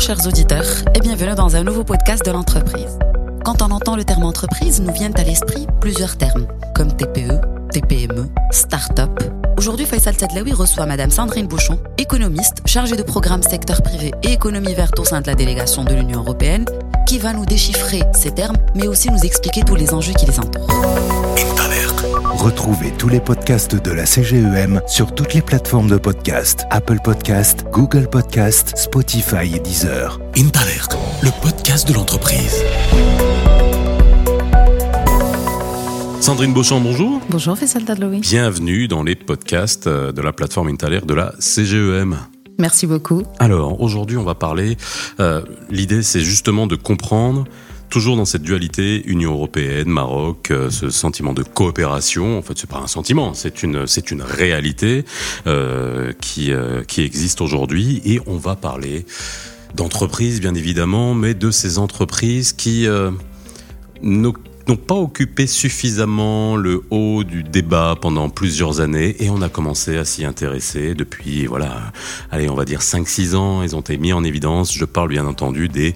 Chers 0.00 0.26
auditeurs 0.26 0.64
et 0.94 1.00
bienvenue 1.00 1.34
dans 1.34 1.56
un 1.56 1.62
nouveau 1.62 1.84
podcast 1.84 2.24
de 2.24 2.30
l'entreprise. 2.30 2.98
Quand 3.44 3.60
on 3.60 3.70
entend 3.70 3.96
le 3.96 4.04
terme 4.04 4.24
entreprise, 4.24 4.80
nous 4.80 4.94
viennent 4.94 5.16
à 5.18 5.24
l'esprit 5.24 5.66
plusieurs 5.78 6.16
termes, 6.16 6.46
comme 6.74 6.96
TPE, 6.96 7.38
TPME, 7.70 8.26
start-up. 8.50 9.10
Aujourd'hui, 9.58 9.84
Faisal 9.84 10.16
Tadlaoui 10.16 10.54
reçoit 10.54 10.86
Madame 10.86 11.10
Sandrine 11.10 11.46
Bouchon, 11.46 11.78
économiste, 11.98 12.62
chargée 12.64 12.96
de 12.96 13.02
programme 13.02 13.42
secteur 13.42 13.82
privé 13.82 14.12
et 14.22 14.32
économie 14.32 14.74
verte 14.74 14.98
au 14.98 15.04
sein 15.04 15.20
de 15.20 15.26
la 15.26 15.34
délégation 15.34 15.84
de 15.84 15.92
l'Union 15.92 16.20
européenne, 16.20 16.64
qui 17.06 17.18
va 17.18 17.34
nous 17.34 17.44
déchiffrer 17.44 18.02
ces 18.14 18.30
termes, 18.30 18.56
mais 18.74 18.88
aussi 18.88 19.10
nous 19.10 19.20
expliquer 19.20 19.64
tous 19.64 19.76
les 19.76 19.92
enjeux 19.92 20.14
qui 20.14 20.24
les 20.24 20.38
entourent. 20.40 21.29
Retrouvez 22.40 22.90
tous 22.96 23.08
les 23.10 23.20
podcasts 23.20 23.76
de 23.76 23.90
la 23.90 24.06
CGEM 24.06 24.80
sur 24.86 25.14
toutes 25.14 25.34
les 25.34 25.42
plateformes 25.42 25.88
de 25.90 25.98
podcast 25.98 26.64
Apple 26.70 26.96
Podcast, 27.04 27.64
Google 27.70 28.08
Podcast, 28.08 28.72
Spotify 28.78 29.54
et 29.54 29.58
Deezer. 29.58 30.18
Intalert, 30.38 30.88
le 31.22 31.30
podcast 31.42 31.86
de 31.86 31.92
l'entreprise. 31.92 32.62
Sandrine 36.22 36.54
Beauchamp, 36.54 36.80
bonjour. 36.80 37.20
Bonjour 37.28 37.58
Faisal 37.58 37.84
Tadlaoui. 37.84 38.20
Bienvenue 38.20 38.88
dans 38.88 39.02
les 39.02 39.16
podcasts 39.16 39.86
euh, 39.86 40.10
de 40.12 40.22
la 40.22 40.32
plateforme 40.32 40.68
Intalert 40.68 41.04
de 41.04 41.12
la 41.14 41.34
CGEM. 41.40 42.16
Merci 42.58 42.86
beaucoup. 42.86 43.22
Alors, 43.38 43.80
aujourd'hui, 43.82 44.16
on 44.16 44.24
va 44.24 44.34
parler. 44.34 44.76
euh, 45.18 45.42
L'idée, 45.70 46.02
c'est 46.02 46.20
justement 46.20 46.66
de 46.66 46.76
comprendre, 46.76 47.44
toujours 47.90 48.16
dans 48.16 48.24
cette 48.24 48.42
dualité 48.42 49.02
Union 49.06 49.32
européenne, 49.32 49.88
Maroc, 49.88 50.50
euh, 50.50 50.70
ce 50.70 50.88
sentiment 50.88 51.34
de 51.34 51.42
coopération. 51.42 52.38
En 52.38 52.42
fait, 52.42 52.56
c'est 52.56 52.70
pas 52.70 52.78
un 52.78 52.86
sentiment, 52.86 53.34
c'est 53.34 53.62
une, 53.62 53.86
c'est 53.86 54.10
une 54.10 54.22
réalité 54.22 55.04
euh, 55.46 56.12
qui, 56.20 56.52
euh, 56.52 56.84
qui 56.84 57.02
existe 57.02 57.40
aujourd'hui. 57.40 58.00
Et 58.04 58.20
on 58.26 58.36
va 58.36 58.54
parler 58.54 59.04
d'entreprises, 59.74 60.40
bien 60.40 60.54
évidemment, 60.54 61.14
mais 61.14 61.34
de 61.34 61.50
ces 61.50 61.78
entreprises 61.78 62.52
qui 62.52 62.86
n'ont 64.02 64.32
pas 64.86 64.94
occupé 64.94 65.46
suffisamment 65.46 66.56
le 66.56 66.82
haut 66.90 67.22
du 67.22 67.44
débat 67.44 67.96
pendant 68.00 68.30
plusieurs 68.30 68.80
années 68.80 69.16
et 69.22 69.30
on 69.30 69.42
a 69.42 69.48
commencé 69.48 69.96
à 69.96 70.04
s'y 70.04 70.24
intéresser 70.24 70.94
depuis, 70.94 71.46
voilà, 71.46 71.92
allez, 72.32 72.48
on 72.48 72.56
va 72.56 72.64
dire 72.64 72.80
5-6 72.80 73.36
ans, 73.36 73.62
ils 73.62 73.76
ont 73.76 73.80
été 73.80 73.96
mis 73.96 74.12
en 74.12 74.24
évidence. 74.24 74.74
Je 74.74 74.84
parle 74.84 75.08
bien 75.08 75.26
entendu 75.26 75.68
des 75.68 75.94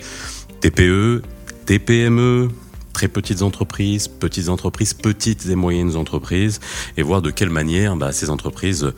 TPE, 0.61 1.23
TPME, 1.67 2.49
très 2.93 3.09
petites 3.09 3.43
entreprises, 3.43 4.09
petites 4.09 4.49
entreprises, 4.49 4.95
petites 4.95 5.47
et 5.47 5.55
moyennes 5.55 5.97
entreprises, 5.97 6.61
et 6.97 7.03
voir 7.03 7.23
de 7.23 7.31
quelle 7.31 7.51
manière 7.51 7.97
bah, 7.97 8.13
ces 8.13 8.31
entreprises 8.31 8.93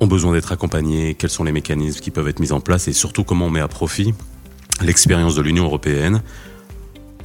ont 0.00 0.06
besoin 0.06 0.32
d'être 0.32 0.52
accompagnées, 0.52 1.14
quels 1.14 1.30
sont 1.30 1.44
les 1.44 1.52
mécanismes 1.52 2.00
qui 2.00 2.10
peuvent 2.10 2.28
être 2.28 2.40
mis 2.40 2.52
en 2.52 2.60
place, 2.60 2.88
et 2.88 2.92
surtout 2.92 3.24
comment 3.24 3.46
on 3.46 3.50
met 3.50 3.60
à 3.60 3.68
profit 3.68 4.14
l'expérience 4.82 5.34
de 5.34 5.42
l'Union 5.42 5.64
européenne, 5.64 6.22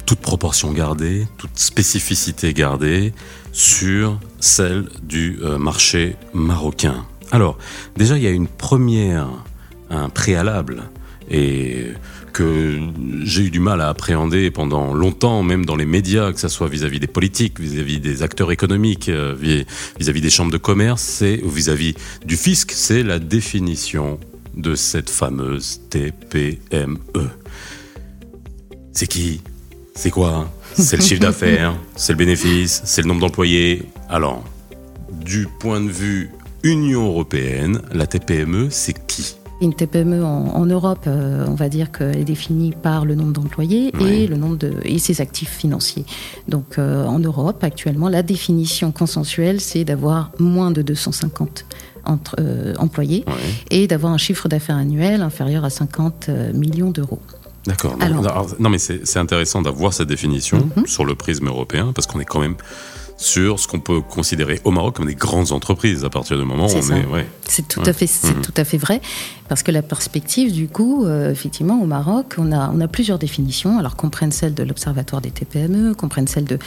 toute 0.04 0.20
proportion 0.20 0.72
gardée, 0.72 1.26
toute 1.36 1.58
spécificité 1.58 2.52
gardée, 2.52 3.12
sur 3.52 4.20
celle 4.38 4.88
du 5.02 5.38
euh, 5.42 5.58
marché 5.58 6.16
marocain. 6.34 7.06
Alors, 7.32 7.58
déjà, 7.96 8.16
il 8.16 8.22
y 8.22 8.26
a 8.26 8.30
une 8.30 8.46
première, 8.46 9.26
un 9.90 10.10
préalable, 10.10 10.84
et 11.30 11.88
que 12.36 12.78
j'ai 13.24 13.44
eu 13.44 13.50
du 13.50 13.60
mal 13.60 13.80
à 13.80 13.88
appréhender 13.88 14.50
pendant 14.50 14.92
longtemps, 14.92 15.42
même 15.42 15.64
dans 15.64 15.74
les 15.74 15.86
médias, 15.86 16.32
que 16.34 16.38
ce 16.40 16.48
soit 16.48 16.68
vis-à-vis 16.68 17.00
des 17.00 17.06
politiques, 17.06 17.58
vis-à-vis 17.58 17.98
des 17.98 18.22
acteurs 18.22 18.52
économiques, 18.52 19.08
euh, 19.08 19.34
vis- 19.40 19.64
vis-à-vis 19.98 20.20
des 20.20 20.28
chambres 20.28 20.52
de 20.52 20.58
commerce, 20.58 21.00
c'est 21.00 21.42
ou 21.42 21.48
vis-à-vis 21.48 21.94
du 22.26 22.36
fisc, 22.36 22.72
c'est 22.72 23.02
la 23.02 23.18
définition 23.18 24.20
de 24.54 24.74
cette 24.74 25.08
fameuse 25.08 25.80
TPME. 25.88 26.98
C'est 28.92 29.06
qui? 29.06 29.40
C'est 29.94 30.10
quoi 30.10 30.52
C'est 30.76 30.96
le 30.96 31.02
chiffre 31.02 31.20
d'affaires, 31.28 31.74
c'est 31.96 32.12
le 32.12 32.18
bénéfice, 32.18 32.82
c'est 32.84 33.00
le 33.00 33.08
nombre 33.08 33.22
d'employés. 33.22 33.82
Alors, 34.10 34.44
du 35.24 35.48
point 35.58 35.80
de 35.80 35.90
vue 35.90 36.28
Union 36.62 37.06
européenne, 37.06 37.80
la 37.92 38.06
TPME, 38.06 38.68
c'est 38.70 39.06
qui? 39.06 39.36
Une 39.60 39.72
TPME 39.74 40.22
en, 40.22 40.48
en 40.54 40.66
Europe, 40.66 41.04
euh, 41.06 41.46
on 41.48 41.54
va 41.54 41.68
dire 41.68 41.90
qu'elle 41.90 42.18
est 42.18 42.24
définie 42.24 42.72
par 42.72 43.04
le 43.04 43.14
nombre 43.14 43.32
d'employés 43.32 43.90
Oui. 44.00 44.08
et 44.08 44.26
le 44.26 44.36
nombre 44.36 44.56
de 44.56 44.74
et 44.84 44.98
ses 44.98 45.20
actifs 45.20 45.50
financiers. 45.56 46.04
Donc 46.48 46.78
euh, 46.78 47.06
en 47.06 47.18
Europe 47.18 47.64
actuellement, 47.64 48.08
la 48.08 48.22
définition 48.22 48.92
consensuelle, 48.92 49.60
c'est 49.60 49.84
d'avoir 49.84 50.30
moins 50.38 50.70
de 50.70 50.82
250 50.82 51.64
entre, 52.04 52.36
euh, 52.38 52.74
employés 52.78 53.24
et 53.70 53.86
d'avoir 53.86 54.12
un 54.12 54.18
chiffre 54.18 54.48
d'affaires 54.48 54.76
annuel 54.76 55.22
inférieur 55.22 55.64
à 55.64 55.70
50 55.70 56.26
euh, 56.28 56.52
millions 56.52 56.90
d'euros. 56.90 57.20
D'accord. 57.66 57.96
Non, 58.60 58.68
mais 58.68 58.78
c'est 58.78 59.04
c'est 59.06 59.18
intéressant 59.18 59.60
d'avoir 59.60 59.92
cette 59.92 60.06
définition 60.08 60.68
sur 60.84 61.04
le 61.04 61.16
prisme 61.16 61.48
européen 61.48 61.92
parce 61.94 62.06
qu'on 62.06 62.20
est 62.20 62.24
quand 62.24 62.38
même 62.40 62.54
sur 63.16 63.58
ce 63.58 63.66
qu'on 63.66 63.80
peut 63.80 64.00
considérer 64.02 64.60
au 64.64 64.70
Maroc 64.70 64.96
comme 64.96 65.06
des 65.06 65.14
grandes 65.14 65.52
entreprises 65.52 66.04
à 66.04 66.10
partir 66.10 66.36
du 66.38 66.44
moment 66.44 66.66
où 66.66 66.76
on 66.76 66.82
ça. 66.82 66.96
est. 66.98 67.06
Ouais. 67.06 67.26
C'est 67.48 67.66
tout 67.66 67.80
Ouais. 67.80 67.88
à 67.88 67.92
fait, 67.92 68.06
c'est 68.06 68.34
Mhm. 68.36 68.42
tout 68.42 68.52
à 68.56 68.64
fait 68.64 68.76
vrai, 68.76 69.00
parce 69.48 69.62
que 69.62 69.70
la 69.72 69.80
perspective, 69.82 70.52
du 70.52 70.68
coup, 70.68 71.04
euh, 71.06 71.30
effectivement, 71.30 71.80
au 71.82 71.86
Maroc, 71.86 72.34
on 72.38 72.52
a, 72.52 72.70
on 72.74 72.80
a 72.80 72.88
plusieurs 72.88 73.18
définitions. 73.18 73.78
Alors, 73.78 73.96
qu'on 73.96 74.10
prenne 74.10 74.32
celle 74.32 74.52
de 74.54 74.62
l'Observatoire 74.62 75.22
des 75.22 75.30
TPME, 75.30 75.94
qu'on 75.94 76.08
prenne 76.08 76.28
celle 76.28 76.44
de, 76.44 76.58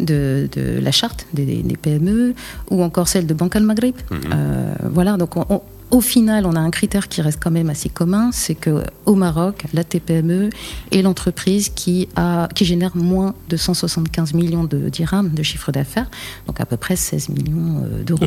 de, 0.00 0.48
de 0.52 0.78
la 0.80 0.92
charte 0.92 1.26
des, 1.34 1.44
des 1.44 1.76
PME, 1.76 2.34
ou 2.70 2.82
encore 2.82 3.08
celle 3.08 3.26
de 3.26 3.34
Banque 3.34 3.56
Al 3.56 3.64
Maghreb. 3.64 3.94
Mhm. 4.10 4.20
Euh, 4.32 4.74
voilà, 4.90 5.16
donc 5.18 5.36
on- 5.36 5.46
on- 5.50 5.62
au 5.90 6.00
final, 6.00 6.44
on 6.46 6.54
a 6.54 6.60
un 6.60 6.70
critère 6.70 7.08
qui 7.08 7.22
reste 7.22 7.38
quand 7.42 7.50
même 7.50 7.70
assez 7.70 7.88
commun, 7.88 8.30
c'est 8.32 8.54
que 8.54 8.82
au 9.06 9.14
Maroc, 9.14 9.64
la 9.72 9.84
TPME 9.84 10.50
est 10.92 11.02
l'entreprise 11.02 11.70
qui 11.70 12.08
a 12.16 12.48
qui 12.54 12.64
génère 12.64 12.96
moins 12.96 13.34
de 13.48 13.56
175 13.56 14.34
millions 14.34 14.64
de 14.64 14.88
dirhams 14.90 15.30
de 15.30 15.42
chiffre 15.42 15.72
d'affaires, 15.72 16.10
donc 16.46 16.60
à 16.60 16.66
peu 16.66 16.76
près 16.76 16.96
16 16.96 17.30
millions 17.30 17.82
euh, 17.84 18.02
d'euros. 18.02 18.20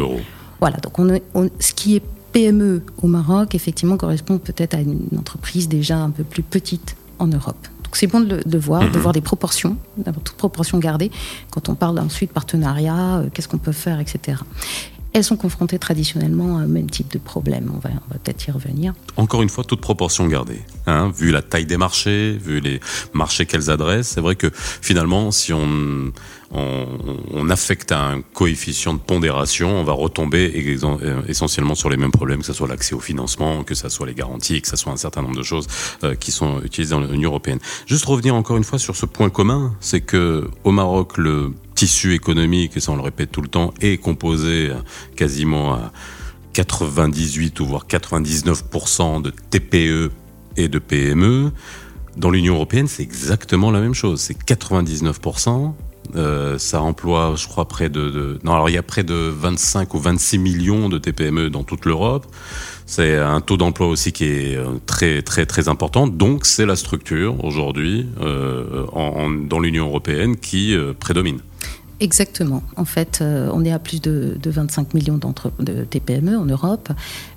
Voilà, 0.60 0.78
donc 0.78 0.98
on, 1.00 1.10
est- 1.10 1.24
on- 1.34 1.50
ce 1.60 1.74
qui 1.74 1.96
est 1.96 2.04
PME 2.34 2.84
au 3.02 3.08
Maroc, 3.08 3.54
effectivement, 3.56 3.98
correspond 3.98 4.38
peut-être 4.38 4.74
à 4.74 4.80
une 4.80 5.08
entreprise 5.18 5.68
déjà 5.68 5.98
un 5.98 6.10
peu 6.12 6.24
plus 6.24 6.44
petite 6.44 6.96
en 7.20 7.28
Europe. 7.28 7.68
Donc 7.84 7.96
c'est 7.98 8.08
bon 8.08 8.22
de, 8.22 8.38
le- 8.38 8.44
de 8.44 8.58
voir, 8.58 8.90
de 8.90 8.98
voir 8.98 9.14
des 9.14 9.22
proportions, 9.22 9.76
d'avoir 9.98 10.24
toute 10.24 10.38
proportion 10.38 10.78
gardée. 10.80 11.12
Quand 11.52 11.68
on 11.70 11.76
parle 11.76 12.00
ensuite 12.00 12.32
partenariat, 12.32 13.18
euh, 13.18 13.30
qu'est-ce 13.34 13.48
qu'on 13.50 13.58
peut 13.58 13.74
faire, 13.74 14.00
etc. 14.00 14.38
Elles 15.14 15.26
sont 15.26 15.36
confrontées 15.36 15.78
traditionnellement 15.78 16.58
un 16.58 16.68
même 16.68 16.90
type 16.90 17.12
de 17.12 17.18
problème. 17.18 17.70
On 17.76 17.80
va, 17.80 17.90
on 17.90 18.14
va 18.14 18.20
peut-être 18.20 18.48
y 18.48 18.52
revenir. 18.52 18.94
Encore 19.18 19.42
une 19.42 19.50
fois, 19.50 19.66
toute 19.66 19.82
proportion 19.82 20.26
gardée. 20.28 20.62
Hein, 20.88 21.12
vu 21.16 21.32
la 21.32 21.42
taille 21.42 21.66
des 21.66 21.78
marchés, 21.78 22.38
vu 22.42 22.62
les 22.62 22.80
marchés 23.14 23.46
qu'elles 23.46 23.70
adressent, 23.70 24.08
c'est 24.08 24.22
vrai 24.22 24.36
que 24.36 24.50
finalement, 24.54 25.32
si 25.32 25.52
on, 25.52 26.14
on, 26.54 26.86
on 27.34 27.50
affecte 27.50 27.92
un 27.92 28.22
coefficient 28.34 28.94
de 28.94 29.00
pondération, 29.00 29.70
on 29.70 29.84
va 29.84 29.94
retomber 29.94 30.52
euh, 30.84 31.22
essentiellement 31.28 31.76
sur 31.76 31.90
les 31.90 31.98
mêmes 31.98 32.12
problèmes, 32.12 32.40
que 32.40 32.46
ce 32.46 32.54
soit 32.54 32.70
l'accès 32.70 32.96
au 32.96 33.02
financement, 33.02 33.64
que 33.64 33.76
ce 33.76 33.90
soit 33.90 34.08
les 34.08 34.16
garanties, 34.16 34.62
que 34.62 34.68
ce 34.70 34.78
soit 34.78 34.94
un 34.94 34.98
certain 34.98 35.22
nombre 35.22 35.36
de 35.36 35.44
choses 35.44 35.68
euh, 36.04 36.16
qui 36.16 36.32
sont 36.32 36.62
utilisées 36.64 36.96
dans 36.96 37.02
l'Union 37.02 37.32
européenne. 37.32 37.60
Juste 37.86 38.06
revenir 38.06 38.34
encore 38.34 38.56
une 38.56 38.64
fois 38.64 38.80
sur 38.80 38.96
ce 38.96 39.06
point 39.06 39.30
commun, 39.30 39.76
c'est 39.82 40.02
que 40.02 40.50
au 40.64 40.72
Maroc, 40.72 41.18
le 41.18 41.54
tissu 41.82 42.14
économique, 42.14 42.78
et 42.78 42.80
ça 42.80 42.92
on 42.92 42.96
le 42.96 43.02
répète 43.02 43.32
tout 43.32 43.42
le 43.42 43.48
temps, 43.48 43.74
est 43.82 43.98
composé 43.98 44.70
euh, 44.70 44.76
quasiment 45.16 45.74
à 45.74 45.92
98 46.54 47.60
ou 47.60 47.66
voire 47.66 47.88
99% 47.88 49.24
de 49.24 49.32
TPE 49.32 50.12
et 50.58 50.68
de 50.68 50.78
PME. 50.78 51.52
Dans 52.18 52.30
l'Union 52.30 52.54
européenne, 52.54 52.88
c'est 52.88 53.02
exactement 53.02 53.72
la 53.72 53.80
même 53.80 53.96
chose. 53.96 54.22
C'est 54.22 54.38
99%. 54.38 55.74
Euh, 56.16 56.60
ça 56.60 56.84
emploie, 56.84 57.34
je 57.36 57.48
crois, 57.48 57.68
près 57.68 57.90
de, 57.90 58.38
Non, 58.44 58.54
alors 58.54 58.70
il 58.70 58.74
y 58.74 58.78
a 58.78 58.84
près 58.84 59.04
de 59.04 59.16
25 59.16 59.96
ou 59.96 59.98
26 59.98 60.38
millions 60.38 60.88
de 60.88 61.00
TPME 61.00 61.50
dans 61.50 61.64
toute 61.64 61.86
l'Europe. 61.86 62.28
C'est 62.86 63.18
un 63.18 63.42
taux 63.42 63.58
d'emploi 63.58 63.88
aussi 63.88 64.12
qui 64.12 64.26
est 64.26 64.56
euh, 64.56 64.78
très 64.86 65.24
très 65.24 65.48
très 65.48 65.68
important. 65.68 66.06
Donc 66.06 66.46
c'est 66.46 66.68
la 66.68 66.76
structure 66.76 67.44
aujourd'hui 67.44 68.08
dans 68.20 69.60
l'Union 69.60 69.88
européenne 69.88 70.36
qui 70.36 70.76
prédomine. 71.00 71.40
Exactement. 72.02 72.64
En 72.78 72.84
fait, 72.86 73.20
euh, 73.22 73.50
on 73.54 73.64
est 73.64 73.72
à 73.72 73.78
plus 73.78 74.02
de, 74.02 74.36
de 74.42 74.50
25 74.50 74.96
millions 74.96 75.18
d'entre- 75.18 75.52
de 75.60 75.84
TPME 75.84 76.36
en 76.36 76.46
Europe. 76.46 76.90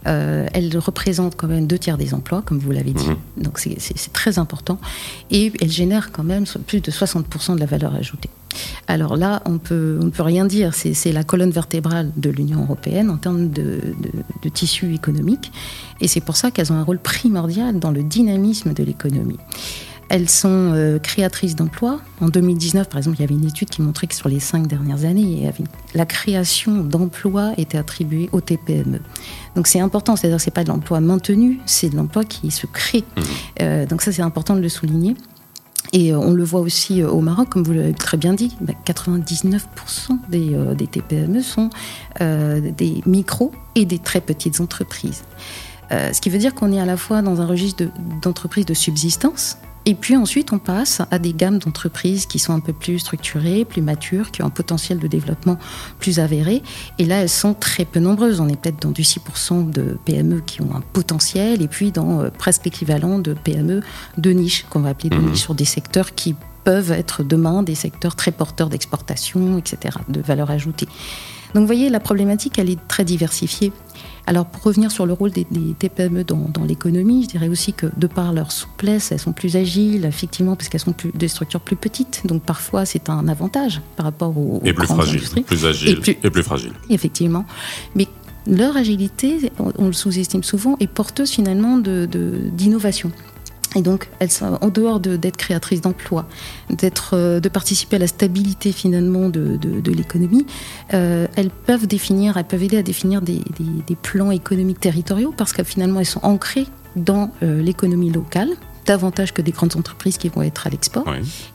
Euh, 0.07 0.47
elles 0.55 0.77
représentent 0.79 1.37
quand 1.37 1.47
même 1.49 1.67
deux 1.67 1.79
tiers 1.79 1.99
des 1.99 2.15
emplois, 2.15 2.41
comme 2.41 2.59
vous 2.59 2.71
l'avez 2.73 2.93
dit. 2.95 3.11
Donc 3.37 3.59
c'est- 3.59 3.79
très 4.15 4.39
important. 4.39 4.79
Et 5.31 5.53
elles 5.61 5.71
génèrent 5.71 6.11
quand 6.13 6.25
même 6.25 6.45
plus 6.67 6.81
de 6.81 6.91
60% 6.91 7.55
de 7.55 7.61
la 7.61 7.67
valeur 7.67 7.95
ajoutée. 7.95 8.31
Alors 8.87 9.17
là, 9.17 9.43
on 9.45 9.59
peut, 9.59 9.99
on 10.01 10.05
ne 10.07 10.11
peut 10.11 10.23
rien 10.23 10.47
dire. 10.47 10.75
C'est 10.75 10.95
c'est 10.95 11.13
la 11.13 11.25
colonne 11.25 11.51
vertébrale 11.51 12.11
de 12.17 12.31
l'Union 12.31 12.63
européenne 12.63 13.11
en 13.11 13.17
termes 13.19 13.51
de, 13.51 13.63
de- 14.01 14.23
de 14.43 14.49
tissu 14.49 14.95
économique. 14.95 15.53
Et 16.01 16.09
c'est 16.09 16.21
pour 16.23 16.37
ça 16.37 16.51
qu'elles 16.51 16.73
ont 16.73 16.77
un 16.77 16.85
rôle 16.85 16.99
primordial 17.01 17.79
dans 17.81 17.91
le 17.91 18.03
dynamisme 18.03 18.73
de 18.73 18.83
l'économie. 18.83 19.39
Elles 20.15 20.31
sont 20.31 21.01
créatrices 21.03 21.57
d'emplois. 21.57 22.01
En 22.21 22.29
2019, 22.29 22.89
par 22.89 22.99
exemple, 22.99 23.17
il 23.17 23.23
y 23.23 23.25
avait 23.25 23.35
une 23.35 23.47
étude 23.47 23.69
qui 23.69 23.83
montrait 23.83 24.07
que 24.07 24.15
sur 24.15 24.29
les 24.29 24.39
cinq 24.39 24.69
dernières 24.69 25.05
années, 25.05 25.51
la 25.93 26.07
création 26.07 26.85
d'emplois 26.85 27.53
était 27.57 27.79
attribuée 27.79 28.29
aux 28.31 28.41
TPME. 28.41 29.01
Donc 29.57 29.67
c'est 29.67 29.81
important, 29.81 30.15
c'est-à-dire 30.15 30.37
que 30.37 30.43
ce 30.45 30.51
n'est 30.51 30.55
pas 30.55 30.63
de 30.63 30.69
l'emploi 30.69 31.01
maintenu, 31.01 31.59
c'est 31.67 31.89
de 31.89 31.97
l'emploi 31.97 32.23
qui 32.23 32.53
se 32.53 32.67
crée. 32.69 33.03
Mmh. 33.59 33.87
donc 33.87 34.03
ça, 34.03 34.13
c'est 34.13 34.23
important 34.23 34.55
de 34.55 34.61
le 34.61 34.69
souligner. 34.69 35.17
Et 35.95 36.13
euh, 36.13 36.19
on 36.19 36.33
le 36.33 36.43
voit 36.43 36.61
aussi 36.61 37.03
euh, 37.03 37.09
au 37.09 37.21
Maroc, 37.21 37.51
comme 37.51 37.63
vous 37.63 37.73
l'avez 37.73 37.93
très 37.93 38.17
bien 38.17 38.35
dit, 38.35 38.57
99% 38.85 39.61
bah, 40.09 40.17
des, 40.29 40.55
euh, 40.55 40.75
des, 40.75 40.89
TPME 40.89 41.41
sont 41.41 41.71
des 42.21 43.03
micros 43.07 43.53
et 43.75 43.85
des 43.85 43.99
très 43.99 44.21
petites 44.21 44.61
entreprises. 44.61 45.23
ce 45.91 46.21
qui 46.21 46.31
veut 46.31 46.39
dire 46.39 46.55
qu'on 46.55 46.73
est 46.73 46.81
à 46.81 46.85
la 46.85 46.97
fois 46.97 47.23
dans 47.23 47.41
un 47.41 47.47
registre 47.47 47.85
d'entreprises 48.23 48.67
de 48.67 48.75
subsistance, 48.75 49.59
et 49.87 49.95
puis 49.95 50.17
ensuite, 50.17 50.53
on 50.53 50.59
passe 50.59 51.03
à 51.11 51.19
des 51.19 51.35
gammes 51.35 51.59
d'entreprises 51.59 52.25
qui 52.25 52.39
sont 52.39 52.55
un 52.55 52.61
peu 52.61 52.73
plus 52.73 53.01
structurées, 53.01 53.65
plus 53.65 53.83
matures, 53.83 54.31
qui 54.31 54.43
ont 54.43 54.47
un 54.47 54.51
potentiel 54.51 54.99
de 54.99 55.07
développement 55.07 55.59
plus 55.99 56.21
avéré. 56.21 56.63
Et 56.99 57.05
là, 57.05 57.21
elles 57.21 57.29
sont 57.29 57.53
très 57.53 57.85
peu 57.85 58.01
nombreuses. 58.01 58.41
On 58.41 58.49
est 58.49 58.57
peut-être 58.57 58.81
dans 58.81 58.93
du 58.93 59.03
6% 59.03 59.71
de 59.71 59.99
PME 60.07 60.41
qui 60.41 60.63
ont 60.63 60.75
un 60.75 60.81
potentiel, 60.81 61.61
et 61.61 61.69
puis 61.69 61.93
dans 61.93 62.21
euh, 62.21 62.31
presque 62.31 62.65
l'équivalent 62.65 63.19
de 63.19 63.35
PME 63.35 63.83
de 64.17 64.31
niche, 64.31 64.65
qu'on 64.71 64.81
va 64.81 64.91
appeler 64.91 65.11
de 65.11 65.17
mhm. 65.17 65.31
niche, 65.31 65.41
sur 65.41 65.55
des 65.55 65.67
secteurs 65.67 66.15
qui 66.15 66.35
peuvent 66.65 66.93
être 66.93 67.23
demain 67.23 67.63
des 67.63 67.75
secteurs 67.75 68.17
très 68.17 68.33
porteurs 68.33 68.71
d'exportation, 68.71 69.59
etc., 69.59 69.99
de 70.09 70.23
valeur 70.23 70.51
ajoutée. 70.51 70.89
Donc 71.55 71.61
vous 71.61 71.67
voyez, 71.67 71.91
la 71.91 72.01
problématique, 72.01 72.59
elle 72.59 72.71
est 72.71 72.89
très 72.89 73.05
diversifiée. 73.05 73.73
Alors 74.27 74.47
pour 74.47 74.63
revenir 74.63 74.91
sur 74.91 75.07
le 75.07 75.13
rôle 75.13 75.31
des, 75.31 75.45
TPME 75.79 76.25
dans, 76.25 76.65
l'économie, 76.67 77.25
je 77.25 77.29
dirais 77.29 77.49
aussi 77.49 77.73
que 77.73 77.87
de 77.97 78.07
par 78.07 78.33
leur 78.33 78.53
souplesse, 78.53 79.13
elles 79.13 79.19
sont 79.19 79.33
plus 79.33 79.57
agiles, 79.57 80.05
effectivement, 80.07 80.57
parce 80.57 80.69
qu'elles 80.69 80.81
sont 80.81 80.95
des 81.15 81.29
structures 81.29 81.61
plus 81.61 81.77
petites. 81.77 82.23
Donc 82.27 82.43
parfois 82.43 82.87
c'est 82.87 83.11
un 83.11 83.29
avantage 83.29 83.83
par 83.97 84.07
rapport 84.07 84.37
aux, 84.37 84.61
et 84.65 84.73
plus 84.73 84.87
fragiles, 84.87 85.43
plus 85.45 85.67
agiles 85.67 86.01
et 86.23 86.31
plus, 86.31 86.43
fragiles. 86.43 86.73
Effectivement, 86.89 87.45
mais 87.95 88.09
leur 88.47 88.77
agilité, 88.77 89.53
on, 89.59 89.87
le 89.87 89.93
sous-estime 89.93 90.43
souvent, 90.43 90.77
est 90.81 90.87
porteuse 90.87 91.31
finalement 91.31 91.79
d'innovation. 91.79 93.09
De, 93.09 93.15
et 93.75 93.83
donc, 93.83 94.09
elles 94.19 94.31
sont, 94.31 94.59
en 94.61 94.69
dehors 94.69 95.01
d'être 95.01 95.37
créatrices 95.37 95.81
d'emplois, 95.81 96.27
euh, 97.13 97.41
de 97.41 97.49
participer 97.49 97.97
à 97.97 97.99
la 97.99 98.07
stabilité 98.07 98.73
finalement 98.73 99.29
de, 99.29 99.91
l'économie, 99.91 100.47
euh, 100.93 101.27
elles 101.37 101.51
peuvent 101.51 101.87
définir, 101.87 102.37
elles 102.37 102.45
peuvent 102.45 102.63
aider 102.63 102.79
à 102.79 102.83
définir 102.83 103.21
des 103.23 103.43
plans 104.03 104.31
économiques 104.31 104.81
territoriaux 104.81 105.35
parce 105.37 105.53
que 105.53 105.65
finalement 105.65 106.01
elles 106.01 106.07
sont 106.07 106.25
ancrées 106.25 106.67
dans 106.97 107.31
euh, 107.43 107.61
l'économie 107.61 108.11
locale 108.11 108.51
davantage 108.85 109.33
que 109.33 109.43
des 109.43 109.53
grandes 109.53 109.77
entreprises 109.77 110.19
qui 110.19 110.29
vont 110.29 110.43
être 110.43 110.67
à 110.67 110.71
l'export. 110.71 111.05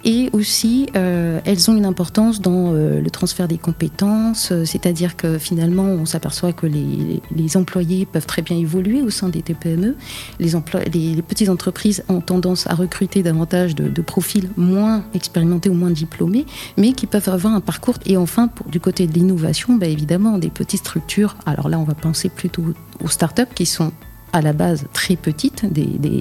Et 0.04 0.30
aussi, 0.34 0.88
euh, 0.96 1.40
elles 1.46 1.70
ont 1.70 1.76
une 1.76 1.86
importance 1.86 2.42
dans 2.42 2.74
euh, 2.74 3.02
le 3.02 3.10
transfert 3.10 3.48
des 3.48 3.58
compétences, 3.58 4.52
euh, 4.52 4.66
c'est-à-dire 4.66 5.16
que 5.16 5.38
finalement, 5.38 5.84
on 5.84 6.06
s'aperçoit 6.06 6.54
que 6.54 6.66
les, 6.66 7.22
les, 7.36 7.58
employés 7.58 8.06
peuvent 8.06 8.26
très 8.26 8.42
bien 8.42 8.58
évoluer 8.58 9.02
au 9.02 9.10
sein 9.10 9.30
des 9.30 9.42
TPME. 9.42 9.96
Les, 10.40 10.52
les, 10.94 11.16
les 11.16 11.22
petites 11.22 11.50
entreprises 11.50 12.04
ont 12.10 12.22
tendance 12.22 12.68
à 12.68 12.76
recruter 12.76 13.24
davantage 13.24 13.76
de, 13.76 13.90
de, 13.90 14.02
profils 14.02 14.50
moins 14.56 15.04
expérimentés 15.14 15.70
ou 15.70 15.74
moins 15.74 15.92
diplômés, 15.92 16.46
mais 16.78 16.94
qui 16.94 17.08
peuvent 17.08 17.30
avoir 17.30 17.54
un 17.54 17.62
parcours. 17.62 17.96
Et 18.06 18.18
enfin, 18.18 18.48
pour, 18.48 18.68
du 18.68 18.80
côté 18.80 19.08
de 19.08 19.14
l'innovation, 19.14 19.76
bah, 19.76 19.88
évidemment, 19.88 20.38
des 20.38 20.50
petites 20.50 20.82
structures. 20.82 21.36
Alors 21.46 21.70
là, 21.70 21.80
on 21.80 21.84
va 21.84 21.96
penser 21.96 22.30
plutôt 22.30 22.64
aux 23.04 23.08
startups 23.08 23.54
qui 23.54 23.66
sont 23.66 23.92
à 24.34 24.42
la 24.42 24.54
base 24.54 24.86
très 24.94 25.16
petite, 25.16 25.66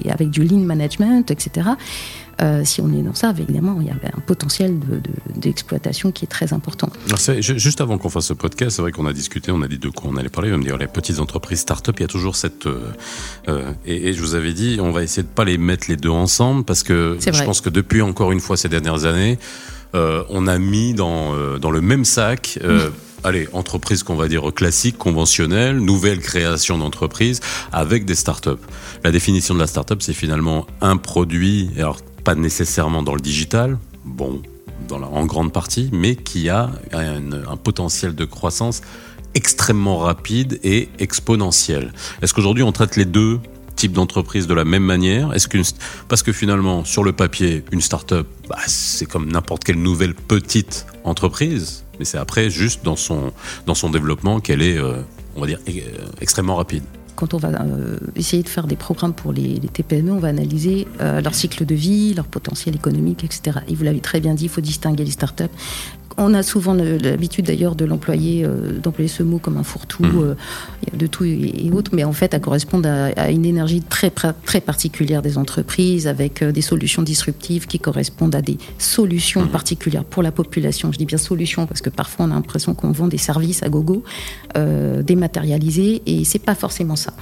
avec 0.09 0.29
du 0.29 0.43
lean 0.43 0.59
management, 0.59 1.31
etc. 1.31 1.69
Euh, 2.41 2.61
si 2.63 2.79
on 2.79 2.87
est 2.93 3.01
dans 3.01 3.13
ça, 3.13 3.33
évidemment, 3.37 3.77
il 3.81 3.87
y 3.87 3.89
avait 3.89 4.07
un 4.15 4.21
potentiel 4.21 4.77
d'exploitation 5.35 6.11
qui 6.11 6.23
est 6.23 6.27
très 6.27 6.53
important. 6.53 6.89
juste 7.39 7.81
avant 7.81 7.97
qu'on 7.97 8.09
fasse 8.09 8.27
ce 8.27 8.33
podcast, 8.33 8.77
c'est 8.77 8.81
vrai 8.81 8.91
qu'on 8.91 9.07
a 9.07 9.13
discuté, 9.13 9.51
on 9.51 9.61
a 9.61 9.67
dit 9.67 9.77
de 9.77 9.89
quoi 9.89 10.09
on 10.13 10.15
allait 10.15 10.29
parler, 10.29 10.49
on 10.49 10.53
va 10.53 10.57
me 10.57 10.63
dire 10.63 10.77
les 10.77 10.87
petites 10.87 11.19
entreprises 11.19 11.59
start-up, 11.59 11.95
il 11.99 12.03
y 12.03 12.05
a 12.05 12.07
toujours 12.07 12.37
cette... 12.37 12.65
Euh, 12.65 12.91
euh, 13.49 13.71
et, 13.85 14.13
je 14.13 14.21
vous 14.21 14.35
avais 14.35 14.53
dit, 14.53 14.77
on 14.81 14.91
va 14.91 15.03
essayer 15.03 15.23
de 15.23 15.27
pas 15.27 15.43
les 15.43 15.57
mettre 15.57 15.87
les 15.89 15.97
deux 15.97 16.09
ensemble, 16.09 16.63
parce 16.63 16.83
que 16.83 17.17
je 17.19 17.43
pense 17.43 17.59
que 17.59 17.69
depuis 17.69 18.01
encore 18.01 18.31
une 18.31 18.39
fois 18.39 18.55
ces 18.55 18.69
dernières 18.69 19.05
années, 19.05 19.37
on 19.93 20.47
a 20.47 20.59
mis 20.59 20.93
dans, 20.93 21.57
dans 21.57 21.71
le 21.71 21.81
même 21.81 22.05
sac 22.05 22.57
allez, 23.23 23.47
entreprise 23.53 24.03
qu'on 24.03 24.15
va 24.15 24.27
dire 24.27 24.53
classique, 24.53 24.97
conventionnelle, 24.97 25.79
nouvelle 25.79 26.19
création 26.19 26.77
d'entreprise 26.77 27.39
avec 27.71 28.05
des 28.05 28.15
startups. 28.15 28.49
La 29.03 29.11
définition 29.11 29.53
de 29.53 29.59
la 29.59 29.67
startup, 29.67 30.01
c'est 30.01 30.13
finalement 30.13 30.67
un 30.81 30.97
produit, 30.97 31.69
alors 31.77 31.97
pas 32.23 32.35
nécessairement 32.35 33.03
dans 33.03 33.15
le 33.15 33.21
digital, 33.21 33.77
bon, 34.05 34.41
en 34.91 35.25
grande 35.25 35.53
partie, 35.53 35.89
mais 35.91 36.15
qui 36.15 36.49
a 36.49 36.71
un, 36.93 37.57
potentiel 37.57 38.15
de 38.15 38.25
croissance 38.25 38.81
extrêmement 39.35 39.97
rapide 39.97 40.59
et 40.63 40.89
exponentiel. 40.99 41.93
Est-ce 42.21 42.33
qu'aujourd'hui 42.33 42.63
on 42.63 42.71
traite 42.71 42.95
les 42.95 43.05
deux 43.05 43.39
types 43.79 43.93
d'entreprises 43.93 44.45
de 44.45 44.53
la 44.53 44.65
même 44.65 44.83
manière 44.83 45.33
Est-ce 45.33 45.47
qu'une 45.47 45.63
parce 46.09 46.21
que 46.21 46.33
finalement 46.33 46.83
sur 46.83 47.03
le 47.05 47.13
papier 47.13 47.63
une 47.71 47.79
start-up 47.79 48.27
bah, 48.49 48.57
c'est 48.67 49.05
comme 49.05 49.31
n'importe 49.31 49.63
quelle 49.63 49.81
nouvelle 49.81 50.13
petite 50.13 50.85
entreprise 51.05 51.85
mais 51.97 52.05
c'est 52.05 52.17
après 52.17 52.49
juste 52.49 52.83
dans 52.83 52.97
son, 52.97 53.31
dans 53.65 53.75
son 53.75 53.89
développement 53.89 54.41
qu'elle 54.41 54.61
est, 54.61 54.77
euh, 54.77 55.01
on 55.35 55.41
va 55.41 55.47
dire, 55.47 55.59
euh, 55.67 55.81
extrêmement 56.21 56.55
rapide 56.55 56.83
quand 57.15 57.33
on 57.33 57.37
va 57.37 57.49
euh, 57.49 57.97
essayer 58.15 58.43
de 58.43 58.47
faire 58.47 58.65
des 58.65 58.77
programmes 58.77 59.13
pour 59.13 59.33
les, 59.33 59.59
TPME, 59.59 60.09
on 60.09 60.19
va 60.19 60.29
analyser 60.29 60.87
leur 61.01 61.35
cycle 61.35 61.65
de 61.65 61.75
vie, 61.75 62.13
leur 62.13 62.23
potentiel 62.23 62.77
économique, 62.77 63.25
etc. 63.25 63.59
Et 63.67 63.75
vous 63.75 63.83
l'avez 63.83 63.99
très 63.99 64.21
bien 64.21 64.33
dit, 64.35 64.45
il 64.45 64.49
faut 64.49 64.61
distinguer 64.61 65.03
les 65.03 65.11
startups 65.11 65.43
on 66.19 66.33
a 66.33 66.43
souvent 66.43 66.73
l'habitude 66.73 67.45
d'ailleurs 67.45 67.75
de 67.75 67.85
l'employer, 67.85 68.43
euh, 68.43 68.77
d'employer 68.79 69.07
ce 69.07 69.23
mot 69.23 69.39
comme 69.39 69.57
un 69.57 69.63
fourre-tout, 69.63 70.03
mmh. 70.03 70.21
euh, 70.21 70.35
de 70.93 71.07
tout 71.07 71.23
et, 71.23 71.71
autres, 71.73 71.91
mais 71.93 72.03
en 72.03 72.13
fait, 72.13 72.33
elle 72.33 72.41
correspond 72.41 72.81
à, 72.83 73.31
une 73.31 73.45
énergie 73.45 73.81
très, 73.81 74.11
très 74.11 74.61
particulière 74.61 75.21
des 75.21 75.37
entreprises 75.37 76.07
avec 76.07 76.41
euh, 76.41 76.51
des 76.51 76.61
solutions 76.61 77.01
disruptives 77.01 77.67
qui 77.67 77.79
correspondent 77.79 78.35
à 78.35 78.41
des 78.41 78.57
solutions 78.77 79.43
mmh. 79.43 79.49
particulières 79.49 80.03
pour 80.03 80.21
la 80.21 80.31
population. 80.31 80.91
Je 80.91 80.97
dis 80.97 81.05
bien 81.05 81.17
solutions 81.17 81.65
parce 81.65 81.81
que 81.81 81.89
parfois 81.89 82.25
on 82.25 82.31
a 82.31 82.35
l'impression 82.35 82.75
qu'on 82.75 82.91
vend 82.91 83.07
des 83.07 83.17
services 83.17 83.63
à 83.63 83.69
gogo, 83.69 84.03
dématérialisés, 85.01 86.01
et 86.05 86.25
c'est 86.25 86.39
pas 86.39 86.55
forcément 86.55 86.95
ça. 86.95 87.13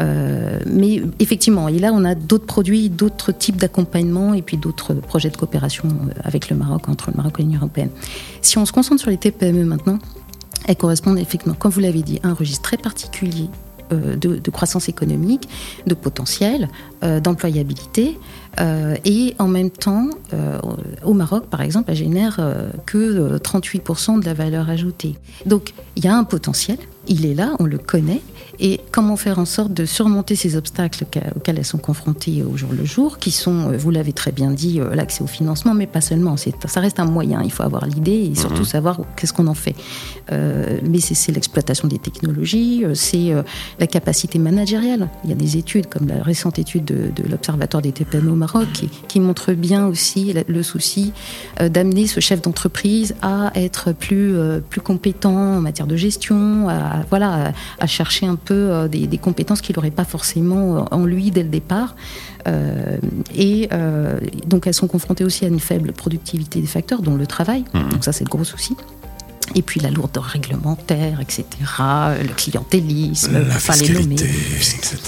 Mais 0.00 1.02
effectivement, 1.18 1.68
et 1.68 1.78
là, 1.78 1.92
on 1.92 2.04
a 2.04 2.14
d'autres 2.14 2.46
produits, 2.46 2.90
d'autres 2.90 3.32
types 3.32 3.56
d'accompagnement 3.56 4.34
et 4.34 4.42
puis 4.42 4.56
d'autres 4.56 4.94
projets 4.94 5.30
de 5.30 5.36
coopération 5.36 5.88
avec 6.22 6.50
le 6.50 6.56
Maroc, 6.56 6.88
entre 6.88 7.10
le 7.10 7.16
Maroc 7.16 7.34
et 7.38 7.42
l'Union 7.42 7.58
européenne. 7.58 7.90
Si 8.42 8.58
on 8.58 8.66
se 8.66 8.72
concentre 8.72 9.00
sur 9.00 9.10
les 9.10 9.18
TPME 9.18 9.64
maintenant, 9.64 9.98
elles 10.66 10.76
correspondent 10.76 11.18
effectivement, 11.18 11.54
comme 11.54 11.70
vous 11.70 11.80
l'avez 11.80 12.02
dit, 12.02 12.20
à 12.22 12.28
un 12.28 12.34
registre 12.34 12.62
très 12.62 12.76
particulier 12.76 13.48
euh, 13.92 14.16
de, 14.16 14.50
croissance 14.50 14.88
économique, 14.88 15.48
de 15.86 15.94
potentiel, 15.94 16.68
euh, 17.02 17.20
d'employabilité. 17.20 18.18
Euh, 18.60 18.96
et 19.04 19.34
en 19.38 19.48
même 19.48 19.70
temps, 19.70 20.08
au 21.02 21.12
Maroc, 21.12 21.46
par 21.46 21.60
exemple, 21.60 21.90
elle 21.90 21.96
génère 21.96 22.40
que 22.86 23.36
38% 23.38 24.20
de 24.20 24.24
la 24.24 24.32
valeur 24.32 24.70
ajoutée. 24.70 25.16
Donc, 25.44 25.74
il 25.96 26.04
y 26.04 26.08
a 26.08 26.16
un 26.16 26.24
potentiel, 26.24 26.78
il 27.08 27.26
est 27.26 27.34
là, 27.34 27.54
on 27.58 27.64
le 27.64 27.78
connaît, 27.78 28.22
et 28.60 28.80
comment 28.92 29.16
faire 29.16 29.38
en 29.38 29.44
sorte 29.44 29.72
de 29.72 29.84
surmonter 29.84 30.36
ces 30.36 30.56
obstacles 30.56 31.04
auxquels 31.36 31.58
elles 31.58 31.64
sont 31.64 31.78
confrontées 31.78 32.42
au 32.42 32.56
jour 32.56 32.70
le 32.72 32.84
jour, 32.84 33.18
qui 33.18 33.30
sont, 33.30 33.70
euh, 33.70 33.76
vous 33.76 33.90
l'avez 33.90 34.12
très 34.12 34.32
bien 34.32 34.50
dit, 34.50 34.80
euh, 34.80 34.94
l'accès 34.94 35.22
au 35.22 35.26
financement, 35.26 35.74
mais 35.74 35.86
pas 35.86 36.00
seulement. 36.00 36.36
Ça 36.36 36.80
reste 36.80 37.00
un 37.00 37.04
moyen. 37.04 37.42
Il 37.42 37.50
faut 37.50 37.62
avoir 37.62 37.86
l'idée 37.86 38.30
et 38.30 38.34
surtout 38.34 38.60
mhm. 38.60 38.64
savoir 38.64 39.00
qu'est-ce 39.16 39.32
qu'on 39.32 39.46
en 39.46 39.54
fait. 39.54 39.74
Euh, 40.32 40.78
mais 40.88 41.00
c'est 41.00 41.32
l'exploitation 41.32 41.88
des 41.88 41.98
technologies, 41.98 42.84
c'est 42.94 43.32
la 43.78 43.86
capacité 43.86 44.38
managériale. 44.38 45.08
Il 45.24 45.30
y 45.30 45.32
a 45.32 45.36
des 45.36 45.56
études, 45.56 45.86
comme 45.86 46.08
la 46.08 46.22
récente 46.22 46.58
étude 46.58 46.84
de, 46.84 47.12
l'Observatoire 47.28 47.82
des 47.82 47.92
TPM 47.92 48.30
au 48.30 48.34
Maroc, 48.34 48.66
qui, 48.72 48.88
qui, 49.08 49.20
montre 49.20 49.52
bien 49.52 49.86
aussi 49.86 50.34
le 50.46 50.62
souci 50.62 51.12
d'amener 51.60 52.06
ce 52.06 52.20
chef 52.20 52.42
d'entreprise 52.42 53.14
à 53.22 53.50
être 53.54 53.92
plus, 53.92 54.34
plus 54.68 54.80
compétent 54.80 55.56
en 55.56 55.60
matière 55.60 55.86
de 55.86 55.96
gestion, 55.96 56.68
à, 56.68 56.93
voilà, 57.10 57.52
à 57.78 57.86
chercher 57.86 58.26
un 58.26 58.36
peu 58.36 58.54
euh, 58.54 58.88
des, 58.88 59.18
compétences 59.18 59.60
qu'il 59.60 59.76
n'aurait 59.76 59.90
pas 59.90 60.04
forcément 60.04 60.76
euh, 60.76 60.80
en 60.90 61.04
lui 61.04 61.30
dès 61.30 61.42
le 61.42 61.48
départ. 61.48 61.94
Euh, 62.46 62.98
et 63.34 63.68
donc 64.46 64.66
elles 64.66 64.74
sont 64.74 64.86
confrontées 64.86 65.24
aussi 65.24 65.44
à 65.44 65.48
une 65.48 65.60
faible 65.60 65.92
productivité 65.92 66.60
des 66.60 66.66
facteurs, 66.66 67.02
dont 67.02 67.16
le 67.16 67.26
travail. 67.26 67.64
Mmh. 67.72 67.88
Donc 67.90 68.04
ça 68.04 68.12
c'est 68.12 68.24
le 68.24 68.30
gros 68.30 68.44
souci. 68.44 68.76
Et 69.54 69.62
puis 69.62 69.78
la 69.78 69.90
lourdeur 69.90 70.24
réglementaire, 70.24 71.20
etc., 71.20 71.44
le 71.78 72.32
clientélisme, 72.34 73.46
la 73.46 73.58
fiscalité, 73.58 74.24
etc. 74.24 74.98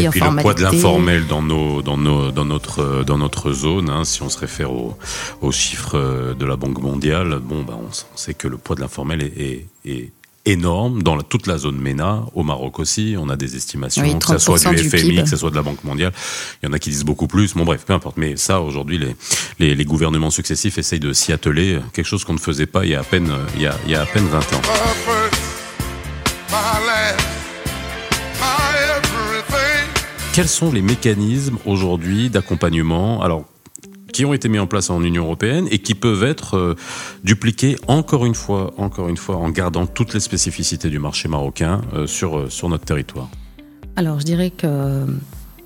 Et 0.00 0.08
puis 0.08 0.20
le 0.20 0.36
poids 0.42 0.54
de 0.54 0.62
l'informel 0.62 1.26
dans, 1.28 1.42
nos, 1.42 1.80
dans, 1.80 1.96
nos, 1.96 2.32
dans, 2.32 2.44
notre, 2.44 3.04
dans 3.04 3.18
notre 3.18 3.52
zone, 3.52 3.88
hein, 3.90 4.04
si 4.04 4.22
on 4.22 4.28
se 4.28 4.38
réfère 4.38 4.72
aux, 4.72 5.52
chiffres 5.52 6.34
de 6.38 6.44
la 6.44 6.56
Banque 6.56 6.82
mondiale, 6.82 7.38
bon, 7.40 7.62
bah, 7.62 7.78
on, 7.80 8.16
sait 8.16 8.34
que 8.34 8.48
le 8.48 8.56
poids 8.56 8.74
de 8.74 8.80
l'informel 8.80 9.22
est, 9.22 9.66
est 9.84 10.10
énorme 10.46 11.02
dans 11.02 11.20
toute 11.22 11.46
la 11.46 11.58
zone 11.58 11.76
MENA, 11.76 12.26
au 12.34 12.42
Maroc 12.42 12.78
aussi. 12.78 13.16
On 13.18 13.28
a 13.28 13.36
des 13.36 13.56
estimations, 13.56 14.02
que 14.18 14.26
ce 14.26 14.38
soit 14.38 14.74
du 14.74 14.88
FMI, 14.88 15.22
que 15.22 15.28
ce 15.28 15.36
soit 15.36 15.50
de 15.50 15.56
la 15.56 15.62
Banque 15.62 15.82
mondiale. 15.84 16.12
Il 16.62 16.66
y 16.66 16.68
en 16.70 16.72
a 16.72 16.78
qui 16.78 16.90
disent 16.90 17.04
beaucoup 17.04 17.26
plus. 17.26 17.54
Bon, 17.54 17.64
bref, 17.64 17.84
peu 17.86 17.92
importe. 17.92 18.16
Mais 18.16 18.36
ça, 18.36 18.60
aujourd'hui, 18.60 18.98
les, 19.58 19.74
les, 19.74 19.84
gouvernements 19.84 20.30
successifs 20.30 20.78
essayent 20.78 21.00
de 21.00 21.12
s'y 21.12 21.32
atteler. 21.32 21.78
Quelque 21.92 22.06
chose 22.06 22.24
qu'on 22.24 22.34
ne 22.34 22.38
faisait 22.38 22.66
pas 22.66 22.84
il 22.84 22.90
y 22.90 22.94
a 22.94 23.00
à 23.00 23.04
peine, 23.04 23.30
il 23.56 23.62
y 23.62 23.66
a, 23.66 23.76
il 23.86 23.92
y 23.92 23.94
a 23.94 24.02
à 24.02 24.06
peine 24.06 24.26
20 24.26 24.38
ans. 24.38 24.62
Quels 30.34 30.48
sont 30.48 30.72
les 30.72 30.82
mécanismes 30.82 31.58
aujourd'hui 31.64 32.28
d'accompagnement? 32.28 33.22
Alors, 33.22 33.44
qui 34.14 34.24
ont 34.24 34.32
été 34.32 34.48
mis 34.48 34.60
en 34.60 34.68
place 34.68 34.90
en 34.90 35.02
Union 35.02 35.24
européenne 35.24 35.66
et 35.72 35.80
qui 35.80 35.94
peuvent 35.94 36.22
être 36.22 36.56
euh, 36.56 36.76
dupliqués 37.24 37.76
encore 37.88 38.24
une 38.24 38.36
fois, 38.36 38.72
encore 38.78 39.08
une 39.08 39.16
fois, 39.16 39.36
en 39.36 39.50
gardant 39.50 39.86
toutes 39.86 40.14
les 40.14 40.20
spécificités 40.20 40.88
du 40.88 41.00
marché 41.00 41.28
marocain 41.28 41.80
euh, 41.94 42.06
sur, 42.06 42.38
euh, 42.38 42.48
sur 42.48 42.68
notre 42.68 42.84
territoire. 42.84 43.28
Alors, 43.96 44.20
je 44.20 44.24
dirais 44.24 44.50
que 44.50 45.04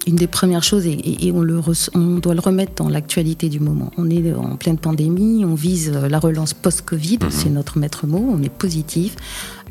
une 0.06 0.16
des 0.16 0.26
premières 0.26 0.62
choses, 0.62 0.86
et, 0.86 1.30
on, 1.34 1.42
le 1.42 1.60
on 1.94 2.18
doit 2.18 2.32
le 2.32 2.40
remettre 2.40 2.72
dans 2.76 2.88
l'actualité 2.88 3.50
du 3.50 3.60
moment. 3.60 3.90
On 3.98 4.08
est 4.08 4.32
en 4.32 4.56
pleine 4.56 4.78
pandémie, 4.78 5.44
on 5.44 5.54
vise 5.54 5.92
la 5.92 6.18
relance 6.18 6.54
post-Covid, 6.54 7.18
mhm. 7.20 7.30
c'est 7.30 7.50
notre 7.50 7.78
maître 7.78 8.06
mot, 8.06 8.26
on 8.32 8.42
est 8.42 8.48
positif. 8.48 9.16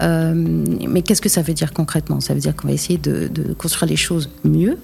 Euh, 0.02 0.34
mais 0.36 1.02
qu'est-ce 1.02 1.22
que 1.22 1.30
ça 1.30 1.42
veut 1.42 1.54
dire 1.54 1.74
concrètement? 1.74 2.20
Ça 2.20 2.34
veut 2.34 2.40
dire 2.40 2.56
qu'on 2.56 2.68
va 2.68 2.74
essayer 2.74 3.00
de, 3.00 3.30
construire 3.58 3.90
les 3.90 3.96
choses 3.96 4.30
mieux, 4.44 4.78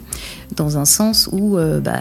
dans 0.55 0.77
un 0.77 0.85
sens 0.85 1.29
où 1.31 1.57
euh, 1.57 1.79
bah, 1.79 1.99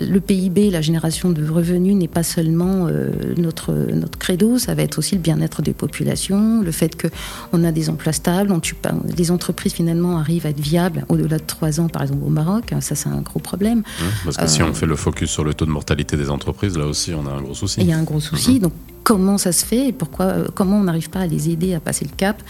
le 0.00 0.20
PIB, 0.20 0.70
la 0.70 0.80
génération 0.80 1.30
de 1.30 1.46
revenus 1.46 1.94
n'est 1.94 2.08
pas 2.08 2.22
seulement 2.22 2.86
euh, 2.86 3.10
notre, 3.36 3.72
notre 3.72 4.18
credo, 4.18 4.58
ça 4.58 4.74
va 4.74 4.82
être 4.82 4.98
aussi 4.98 5.16
le 5.16 5.20
bien-être 5.20 5.62
des 5.62 5.72
populations, 5.72 6.62
le 6.62 6.72
fait 6.72 6.96
qu'on 7.00 7.64
a 7.64 7.72
des 7.72 7.90
emplois 7.90 8.12
stables, 8.12 8.52
on 8.52 8.60
tue 8.60 8.74
pas, 8.74 8.92
les 9.16 9.30
entreprises 9.30 9.72
finalement 9.72 10.18
arrivent 10.18 10.46
à 10.46 10.50
être 10.50 10.60
viables 10.60 11.04
au-delà 11.08 11.38
de 11.38 11.44
trois 11.44 11.80
ans, 11.80 11.88
par 11.88 12.02
exemple 12.02 12.24
au 12.24 12.30
Maroc, 12.30 12.74
ça 12.80 12.94
c'est 12.94 13.08
un 13.08 13.20
gros 13.20 13.40
problème. 13.40 13.82
parce 14.24 14.36
que 14.36 14.46
si 14.46 14.62
on 14.62 14.72
fait 14.74 14.86
le 14.86 14.96
focus 14.96 15.30
sur 15.30 15.44
le 15.44 15.54
taux 15.54 15.66
de 15.66 15.70
mortalité 15.70 16.16
des 16.16 16.30
entreprises, 16.30 16.76
là 16.76 16.86
aussi 16.86 17.12
on 17.14 17.26
a 17.26 17.30
un 17.30 17.42
gros 17.42 17.54
souci. 17.54 17.80
Il 17.80 17.88
y 17.88 17.92
a 17.92 17.98
un 17.98 18.02
gros 18.02 18.20
souci, 18.20 18.54
mhm. 18.54 18.58
donc 18.60 18.72
comment 19.04 19.38
ça 19.38 19.52
se 19.52 19.64
fait 19.64 19.88
et 19.88 19.92
pourquoi, 19.92 20.24
euh, 20.24 20.46
comment 20.54 20.78
on 20.78 20.84
n'arrive 20.84 21.10
pas 21.10 21.20
à 21.20 21.26
les 21.26 21.50
aider 21.50 21.74
à 21.74 21.80
passer 21.80 22.06
le 22.10 22.16
cap 22.16 22.42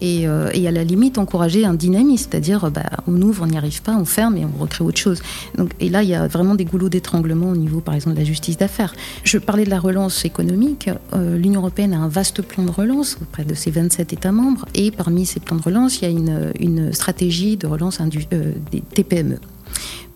et, 0.00 0.26
euh, 0.26 0.48
à 0.50 0.70
la 0.70 0.84
limite 0.84 1.18
encourager 1.18 1.64
un 1.64 1.74
dynamisme, 1.74 2.28
c'est-à-dire 2.30 2.70
bah, 2.70 2.82
on 3.06 3.20
ouvre, 3.20 3.44
on 3.44 3.46
n'y 3.46 3.56
arrive 3.56 3.82
pas, 3.82 3.96
on 3.96 4.04
ferme 4.04 4.36
et 4.36 4.44
on 4.44 4.60
recrée 4.60 4.84
autre 4.84 4.98
chose. 4.98 5.20
Donc, 5.56 5.72
et 5.80 5.88
là, 5.88 6.02
il 6.02 6.08
y 6.08 6.14
a 6.14 6.26
vraiment 6.26 6.54
des 6.54 6.64
goulots 6.64 6.88
d'étranglement 6.88 7.50
au 7.50 7.56
niveau, 7.56 7.80
par 7.80 7.94
exemple, 7.94 8.14
de 8.14 8.20
la 8.20 8.26
justice 8.26 8.56
d'affaires. 8.56 8.94
Je 9.24 9.38
parlais 9.38 9.64
de 9.64 9.70
la 9.70 9.80
relance 9.80 10.24
économique. 10.24 10.88
Euh, 11.14 11.36
L'Union 11.36 11.60
européenne 11.60 11.94
a 11.94 11.98
un 11.98 12.08
vaste 12.08 12.42
plan 12.42 12.64
de 12.64 12.70
relance 12.70 13.18
auprès 13.20 13.44
de 13.44 13.54
ses 13.54 13.70
27 13.70 14.12
États 14.12 14.32
membres 14.32 14.66
et 14.74 14.90
parmi 14.90 15.26
ces 15.26 15.40
plans 15.40 15.56
de 15.56 15.62
relance, 15.62 16.00
il 16.00 16.04
y 16.04 16.06
a 16.06 16.10
une, 16.10 16.52
une 16.60 16.92
stratégie 16.92 17.56
de 17.56 17.66
relance 17.66 18.00
des 18.00 18.80
TPME. 18.80 19.38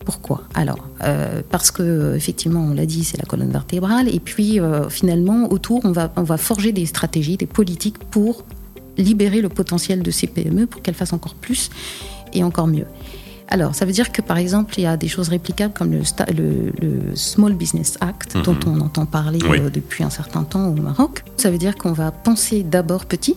Pourquoi? 0.04 0.42
Alors, 0.54 0.88
euh, 1.04 1.42
parce 1.50 1.70
que 1.70 2.14
effectivement, 2.16 2.60
on 2.60 2.74
l'a 2.74 2.86
dit, 2.86 3.04
c'est 3.04 3.18
la 3.18 3.24
colonne 3.24 3.50
vertébrale. 3.50 4.08
Et 4.14 4.20
puis, 4.20 4.60
euh, 4.60 4.88
finalement, 4.88 5.50
autour, 5.52 5.80
on 5.84 5.92
va, 5.92 6.12
on 6.16 6.22
va 6.22 6.36
forger 6.36 6.72
des 6.72 6.86
stratégies, 6.86 7.36
des 7.36 7.46
politiques 7.46 7.98
pour 7.98 8.44
libérer 8.98 9.40
le 9.40 9.48
potentiel 9.48 10.02
de 10.02 10.10
ces 10.10 10.26
PME 10.26 10.66
pour 10.66 10.82
qu'elles 10.82 10.94
fassent 10.94 11.12
encore 11.12 11.34
plus 11.34 11.70
et 12.32 12.44
encore 12.44 12.66
mieux. 12.66 12.86
Alors, 13.48 13.74
ça 13.74 13.84
veut 13.84 13.92
dire 13.92 14.12
que 14.12 14.22
par 14.22 14.38
exemple, 14.38 14.74
il 14.78 14.84
y 14.84 14.86
a 14.86 14.96
des 14.96 15.08
choses 15.08 15.28
réplicables 15.28 15.74
comme 15.74 15.92
le, 15.92 16.00
le, 16.32 17.14
Small 17.14 17.52
Business 17.52 17.98
Act, 18.00 18.38
dont 18.38 18.54
mhm. 18.54 18.78
on 18.78 18.80
entend 18.80 19.04
parler 19.04 19.40
euh, 19.44 19.68
depuis 19.68 20.04
un 20.04 20.10
certain 20.10 20.42
temps 20.42 20.68
au 20.68 20.72
Maroc. 20.72 21.22
Ça 21.36 21.50
veut 21.50 21.58
dire 21.58 21.76
qu'on 21.76 21.92
va 21.92 22.10
penser 22.12 22.62
d'abord 22.62 23.04
petit, 23.04 23.36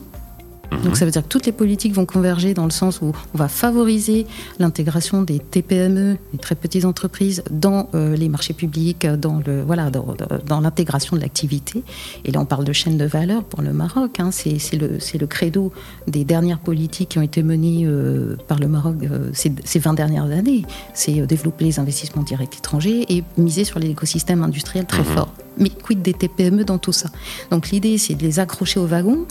donc 0.71 0.85
mhm. 0.85 0.95
ça 0.95 1.05
veut 1.05 1.11
dire 1.11 1.23
que 1.23 1.27
toutes 1.27 1.45
les 1.45 1.51
politiques 1.51 1.93
vont 1.93 2.05
converger 2.05 2.53
dans 2.53 2.65
le 2.65 2.71
sens 2.71 3.01
où 3.01 3.13
on 3.33 3.37
va 3.37 3.47
favoriser 3.47 4.25
l'intégration 4.59 5.21
des 5.21 5.39
TPME, 5.39 6.17
des 6.31 6.37
très 6.39 6.55
petites 6.55 6.85
entreprises, 6.85 7.43
dans 7.51 7.89
euh, 7.93 8.15
les 8.15 8.29
marchés 8.29 8.53
publics, 8.53 9.05
dans 9.05 9.41
le 9.45 9.61
voilà, 9.61 9.89
dans, 9.89 10.59
l'intégration 10.59 11.15
de 11.15 11.21
l'activité. 11.21 11.83
Et 12.23 12.31
là, 12.31 12.39
on 12.39 12.45
parle 12.45 12.65
de 12.65 12.73
chaîne 12.73 12.97
de 12.97 13.05
valeur 13.05 13.43
pour 13.43 13.61
le 13.61 13.73
Maroc. 13.73 14.19
Hein. 14.19 14.29
C'est, 14.31 14.57
le, 14.73 14.99
c'est 14.99 15.17
le 15.17 15.27
credo 15.27 15.71
des 16.07 16.23
dernières 16.23 16.59
politiques 16.59 17.09
qui 17.09 17.19
ont 17.19 17.23
été 17.23 17.43
menées 17.43 17.83
euh, 17.85 18.35
par 18.47 18.59
le 18.59 18.67
Maroc 18.67 18.95
euh, 19.03 19.29
ces, 19.33 19.53
ces, 19.63 19.79
20 19.79 19.93
dernières 19.93 20.25
années. 20.25 20.63
C'est 20.93 21.25
développer 21.25 21.65
les 21.65 21.79
investissements 21.79 22.23
directs 22.23 22.57
étrangers 22.57 23.05
et 23.09 23.23
miser 23.37 23.63
sur 23.63 23.79
l'écosystème 23.79 24.43
industriel 24.43 24.85
très 24.85 24.99
mhm. 24.99 25.05
fort 25.05 25.33
mais 25.57 25.69
quid 25.69 26.01
des 26.01 26.13
TPME 26.13 26.63
dans 26.63 26.77
tout 26.77 26.91
ça? 26.91 27.09
Donc 27.51 27.69
l'idée, 27.69 27.97
c'est 27.97 28.15
de 28.15 28.23
les 28.23 28.39
accrocher 28.39 28.79
au 28.79 28.85
wagon 28.85 29.25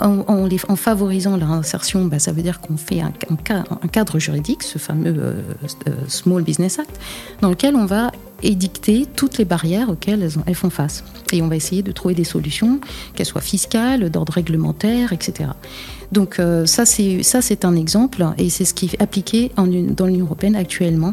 en, 0.00 0.76
favorisant 0.76 1.36
leur 1.36 1.50
insertion. 1.50 2.06
Bah, 2.06 2.18
ça 2.18 2.32
veut 2.32 2.42
dire 2.42 2.60
qu'on 2.60 2.76
fait 2.76 3.00
un, 3.00 3.12
cadre 3.92 4.18
juridique, 4.18 4.62
ce 4.62 4.78
fameux 4.78 5.14
euh, 5.16 5.32
euh, 5.88 5.92
Small 6.08 6.42
Business 6.42 6.78
Act, 6.78 7.00
dans 7.40 7.50
lequel 7.50 7.76
on 7.76 7.86
va 7.86 8.12
édicter 8.42 9.06
toutes 9.16 9.38
les 9.38 9.44
barrières 9.44 9.90
auxquelles 9.90 10.28
elles, 10.46 10.54
font 10.54 10.70
face. 10.70 11.04
Et 11.32 11.42
on 11.42 11.48
va 11.48 11.56
essayer 11.56 11.82
de 11.82 11.92
trouver 11.92 12.14
des 12.14 12.24
solutions, 12.24 12.80
qu'elles 13.14 13.26
soient 13.26 13.40
fiscales, 13.40 14.10
d'ordre 14.10 14.32
réglementaire, 14.32 15.12
etc. 15.12 15.50
Donc 16.12 16.40
euh, 16.40 16.66
ça, 16.66 16.84
c'est 16.86 17.64
un 17.64 17.76
exemple, 17.76 18.24
et 18.38 18.50
c'est 18.50 18.64
ce 18.64 18.74
qui 18.74 18.86
est 18.86 19.02
appliqué 19.02 19.52
dans 19.56 20.06
l'Union 20.06 20.24
européenne 20.24 20.56
actuellement 20.56 21.12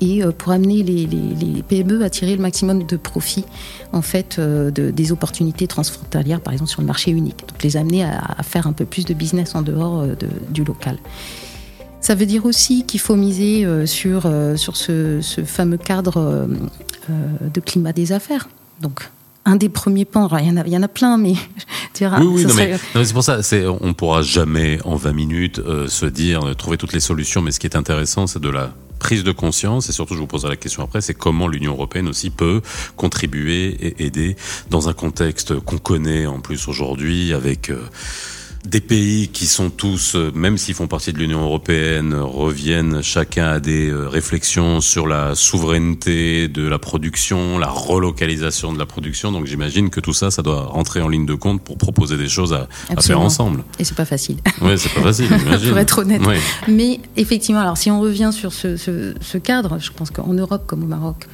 et 0.00 0.22
euh, 0.22 0.32
pour 0.32 0.52
amener 0.52 0.82
les, 0.82 1.62
PME 1.62 2.02
à 2.02 2.10
tirer 2.10 2.36
le 2.36 2.42
maximum 2.42 2.84
de 2.84 2.96
profit 2.96 3.44
en 3.92 4.02
fait 4.02 4.36
euh, 4.38 4.70
des 4.70 5.12
opportunités 5.12 5.66
transfrontalières, 5.66 6.40
par 6.40 6.52
exemple 6.52 6.70
sur 6.70 6.80
le 6.80 6.86
marché 6.86 7.10
unique. 7.10 7.44
Donc 7.48 7.62
les 7.62 7.76
amener 7.76 8.04
à, 8.04 8.42
faire 8.42 8.66
un 8.66 8.72
peu 8.72 8.84
plus 8.84 9.04
de 9.04 9.14
business 9.14 9.54
en 9.54 9.62
dehors 9.62 10.00
euh, 10.00 10.14
du 10.50 10.64
local. 10.64 10.98
Ça 12.00 12.14
veut 12.14 12.26
dire 12.26 12.46
aussi 12.46 12.84
qu'il 12.84 13.00
faut 13.00 13.16
miser 13.16 13.66
sur, 13.84 14.30
sur 14.54 14.76
ce, 14.76 15.20
fameux 15.44 15.76
cadre 15.76 16.46
de 17.08 17.60
climat 17.60 17.92
des 17.92 18.12
affaires. 18.12 18.48
Donc 18.80 19.10
un 19.44 19.56
des 19.56 19.68
premiers 19.68 20.04
pans, 20.04 20.28
il 20.38 20.46
y 20.46 20.50
en 20.50 20.56
a, 20.56 20.66
il 20.66 20.72
y 20.72 20.76
en 20.76 20.84
a 20.84 20.88
plein, 20.88 21.16
mais 21.16 21.32
oui, 22.00 22.44
oui, 22.44 22.46
c'est 22.48 23.12
pour 23.12 23.24
ça, 23.24 23.40
on 23.82 23.88
ne 23.88 23.92
pourra 23.92 24.22
jamais 24.22 24.78
en 24.84 24.94
20 24.94 25.12
minutes 25.14 25.60
se 25.88 26.06
dire, 26.06 26.54
trouver 26.56 26.76
toutes 26.76 26.92
les 26.92 27.00
solutions, 27.00 27.42
mais 27.42 27.50
ce 27.50 27.58
qui 27.58 27.66
est 27.66 27.76
intéressant, 27.76 28.28
c'est 28.28 28.40
de 28.40 28.50
la 28.50 28.72
prise 29.06 29.22
de 29.22 29.30
conscience, 29.30 29.88
et 29.88 29.92
surtout 29.92 30.14
je 30.14 30.18
vous 30.18 30.26
poserai 30.26 30.48
la 30.50 30.56
question 30.56 30.82
après, 30.82 31.00
c'est 31.00 31.14
comment 31.14 31.46
l'Union 31.46 31.74
européenne 31.74 32.08
aussi 32.08 32.28
peut 32.28 32.60
contribuer 32.96 33.66
et 33.68 34.04
aider 34.04 34.34
dans 34.68 34.88
un 34.88 34.94
contexte 34.94 35.60
qu'on 35.60 35.78
connaît 35.78 36.26
en 36.26 36.40
plus 36.40 36.66
aujourd'hui 36.66 37.32
avec... 37.32 37.70
Euh, 37.70 37.88
des 38.66 38.80
pays 38.80 39.28
qui 39.28 39.46
sont 39.46 39.70
tous, 39.70 40.14
euh, 40.14 40.32
même 40.34 40.58
s'ils 40.58 40.74
font 40.74 40.88
partie 40.88 41.12
de 41.12 41.18
l'Union 41.18 41.42
européenne, 41.42 42.14
reviennent 42.14 43.02
chacun 43.02 43.46
à 43.46 43.60
des 43.60 43.88
euh, 43.88 44.08
réflexions 44.08 44.80
sur 44.80 45.06
la 45.06 45.34
souveraineté 45.34 46.48
de 46.48 46.66
la 46.66 46.78
production, 46.78 47.58
la 47.58 47.68
relocalisation 47.68 48.72
de 48.72 48.78
la 48.78 48.86
production. 48.86 49.30
Donc 49.32 49.46
j'imagine 49.46 49.90
que 49.90 50.00
tout 50.00 50.12
ça, 50.12 50.30
ça 50.30 50.42
doit 50.42 50.66
rentrer 50.66 51.00
en 51.00 51.08
ligne 51.08 51.26
de 51.26 51.34
compte 51.34 51.62
pour 51.62 51.78
proposer 51.78 52.16
des 52.16 52.28
choses 52.28 52.52
à, 52.52 52.68
faire 53.00 53.20
ensemble. 53.20 53.62
Et 53.78 53.84
c'est 53.84 53.96
pas 53.96 54.04
facile. 54.04 54.38
Oui, 54.60 54.72
c'est 54.76 54.92
pas 54.92 55.02
facile, 55.02 55.28
pour 55.68 55.78
être 55.78 56.00
honnête. 56.00 56.22
Mais 56.66 57.00
effectivement, 57.16 57.60
alors 57.60 57.76
si 57.76 57.90
on 57.90 58.00
revient 58.00 58.30
sur 58.32 58.52
ce, 58.52 58.76
ce 58.76 59.38
cadre, 59.38 59.78
je 59.78 59.92
pense 59.92 60.10
qu'en 60.10 60.32
Europe 60.32 60.64
comme 60.66 60.82
au 60.82 60.86
Maroc, 60.86 61.26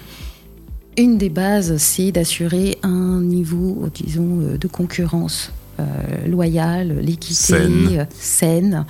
une 0.99 1.17
des 1.17 1.31
bases, 1.31 1.77
c'est 1.79 2.13
d'assurer 2.13 2.79
un 2.83 3.21
niveau, 3.21 3.89
disons, 3.95 4.41
euh, 4.41 4.59
de 4.59 4.69
concurrence 4.69 5.51
loyale, 6.27 6.99
l'équité, 7.01 8.07
saine. 8.19 8.85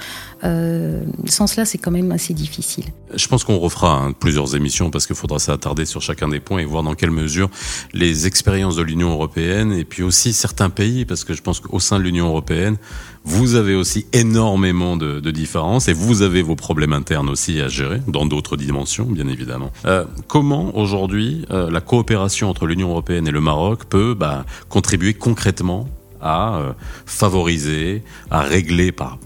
Euh, 0.45 1.03
sans 1.27 1.47
cela, 1.47 1.65
c'est 1.65 1.79
quand 1.79 1.91
même 1.91 2.11
assez 2.11 2.35
difficile. 2.35 2.85
Je 3.15 3.29
pense 3.29 3.45
qu'on 3.45 3.59
refera 3.59 3.97
hein, 3.97 4.13
plusieurs 4.13 4.57
émissions 4.57 4.91
parce 4.91 5.07
qu'il 5.07 5.15
faudra 5.15 5.39
s'attarder 5.39 5.85
sur 5.85 6.03
chacun 6.03 6.29
des 6.29 6.41
points 6.41 6.59
et 6.59 6.65
voir 6.65 6.83
dans 6.83 6.95
quelle 6.95 7.11
mesure 7.11 7.49
les 7.93 8.27
expériences 8.27 8.75
de 8.75 8.83
l'Union 8.83 9.13
européenne 9.13 9.73
et 9.73 9.85
puis 9.85 10.03
aussi 10.03 10.33
certains 10.33 10.71
pays, 10.71 11.05
parce 11.05 11.25
que 11.25 11.35
je 11.35 11.43
pense 11.43 11.61
qu'au 11.61 11.79
sein 11.79 11.99
de 11.99 12.05
l'Union 12.05 12.27
européenne, 12.27 12.77
vous 13.25 13.55
avez 13.55 13.77
aussi 13.77 14.07
énormément 14.13 14.97
de, 14.97 15.21
différences 15.33 15.89
et 15.89 15.93
vous 15.93 16.23
avez 16.23 16.43
vos 16.43 16.57
problèmes 16.57 16.93
internes 16.93 17.31
aussi 17.31 17.61
à 17.61 17.69
gérer 17.69 18.03
dans 18.09 18.27
d'autres 18.27 18.57
dimensions, 18.57 19.07
bien 19.07 19.29
évidemment. 19.29 19.71
Euh, 19.87 20.05
comment 20.27 20.77
aujourd'hui 20.77 21.47
la 21.49 21.81
coopération 21.81 22.51
entre 22.51 22.67
l'Union 22.67 22.91
européenne 22.91 23.29
et 23.29 23.31
le 23.31 23.41
Maroc 23.41 23.85
peut 23.85 24.15
bah, 24.15 24.45
contribuer 24.69 25.15
concrètement 25.15 25.89
à 26.23 26.57
euh, 26.57 26.73
favoriser, 27.05 28.03
à 28.31 28.41
régler, 28.41 28.93
par 28.93 29.19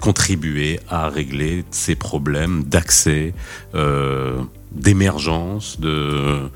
contribuer 0.00 0.80
à 0.88 1.08
régler 1.08 1.64
ces 1.70 1.94
problèmes 1.94 2.64
d'accès, 2.64 3.34
euh, 3.74 4.42
d'émergence, 4.72 5.78
de, 5.78 6.50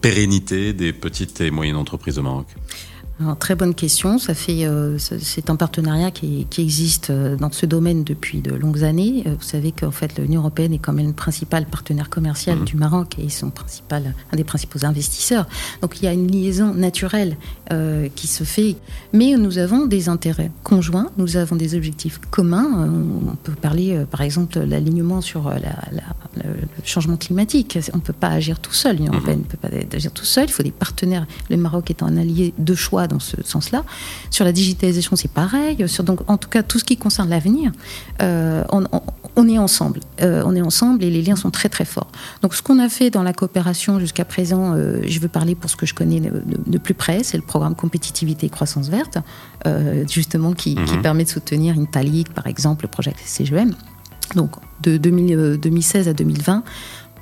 pérennité 0.00 0.72
des 0.72 0.92
petites 0.92 1.40
et 1.40 1.50
moyennes 1.50 1.76
entreprises 1.76 2.18
au 2.18 2.22
Maroc 2.22 2.46
très 3.38 3.54
bonne 3.54 3.74
question. 3.74 4.18
Ça 4.18 4.34
fait, 4.34 4.64
euh, 4.64 4.98
c'est 4.98 5.50
un 5.50 5.56
partenariat 5.56 6.10
qui, 6.10 6.46
existe 6.58 7.10
euh, 7.10 7.36
dans 7.36 7.50
ce 7.50 7.66
domaine 7.66 8.04
depuis 8.04 8.40
de 8.40 8.52
longues 8.52 8.84
années. 8.84 9.24
Euh, 9.26 9.34
vous 9.38 9.46
savez 9.46 9.72
qu'en 9.72 9.90
fait, 9.90 10.18
l'Union 10.18 10.40
européenne 10.40 10.72
est 10.72 10.78
quand 10.78 10.92
même 10.92 11.08
le 11.08 11.12
principal 11.12 11.66
partenaire 11.66 12.10
commercial 12.10 12.58
mhm. 12.58 12.64
du 12.64 12.76
Maroc 12.76 13.16
et 13.18 13.28
son 13.28 13.50
principal, 13.50 14.14
un 14.32 14.36
des 14.36 14.44
principaux 14.44 14.84
investisseurs. 14.84 15.46
Donc 15.82 16.00
il 16.00 16.04
y 16.04 16.08
a 16.08 16.12
une 16.12 16.30
liaison 16.30 16.74
naturelle 16.74 17.36
qui 18.16 18.26
se 18.26 18.42
fait. 18.42 18.74
Mais 19.12 19.36
nous 19.36 19.58
avons 19.58 19.86
des 19.86 20.08
intérêts 20.08 20.50
conjoints, 20.64 21.08
nous 21.18 21.36
avons 21.36 21.54
des 21.54 21.76
objectifs 21.76 22.20
communs. 22.30 22.90
On 23.30 23.36
peut 23.36 23.52
parler, 23.52 24.04
par 24.10 24.22
exemple, 24.22 24.58
de 24.58 24.64
l'alignement 24.64 25.20
sur 25.20 25.50
le 25.50 26.42
changement 26.84 27.16
climatique. 27.16 27.78
On 27.92 27.98
ne 27.98 28.02
peut 28.02 28.12
pas 28.12 28.30
agir 28.30 28.58
tout 28.58 28.72
seul. 28.72 28.96
L'Union 28.96 29.12
mhm. 29.12 29.18
européenne 29.18 29.38
ne 29.38 29.44
peut 29.44 29.56
pas 29.56 29.96
agir 29.96 30.10
tout 30.10 30.24
seul. 30.24 30.46
Il 30.48 30.52
faut 30.52 30.64
des 30.64 30.72
partenaires. 30.72 31.26
Le 31.48 31.56
Maroc 31.56 31.90
est 31.90 32.02
un 32.02 32.16
allié 32.16 32.52
de 32.58 32.74
choix 32.74 33.06
dans 33.10 33.18
ce 33.18 33.36
sens-là. 33.44 33.84
Sur 34.30 34.44
la 34.44 34.52
digitalisation, 34.52 35.16
c'est 35.16 35.30
pareil. 35.30 35.88
Sur, 35.88 36.04
donc, 36.04 36.20
en 36.28 36.38
tout 36.38 36.48
cas, 36.48 36.62
tout 36.62 36.78
ce 36.78 36.84
qui 36.84 36.96
concerne 36.96 37.28
l'avenir, 37.28 37.72
euh, 38.22 38.64
on, 39.36 39.48
est 39.48 39.58
ensemble. 39.58 40.00
Euh, 40.22 40.42
on 40.46 40.54
est 40.54 40.62
ensemble 40.62 41.04
et 41.04 41.10
les 41.10 41.22
liens 41.22 41.36
sont 41.36 41.50
très 41.50 41.68
très 41.68 41.84
forts. 41.84 42.10
Donc, 42.42 42.54
ce 42.54 42.62
qu'on 42.62 42.78
a 42.78 42.88
fait 42.88 43.10
dans 43.10 43.22
la 43.22 43.32
coopération 43.32 44.00
jusqu'à 44.00 44.24
présent, 44.24 44.74
euh, 44.74 45.00
je 45.06 45.20
veux 45.20 45.28
parler 45.28 45.54
pour 45.54 45.68
ce 45.68 45.76
que 45.76 45.86
je 45.86 45.94
connais 45.94 46.20
de, 46.20 46.78
plus 46.78 46.94
près, 46.94 47.22
c'est 47.22 47.36
le 47.36 47.42
programme 47.42 47.74
compétitivité 47.74 48.46
et 48.46 48.50
croissance 48.50 48.88
verte, 48.88 49.18
justement 50.08 50.52
qui, 50.54 50.76
mhm. 50.76 51.02
permet 51.02 51.24
de 51.24 51.28
soutenir 51.28 51.78
Intalic, 51.78 52.32
par 52.32 52.46
exemple, 52.46 52.84
le 52.84 52.88
projet 52.88 53.14
CGM. 53.24 53.74
Donc, 54.34 54.52
de 54.82 54.96
2016 54.96 56.08
à 56.08 56.12
2020, 56.12 56.62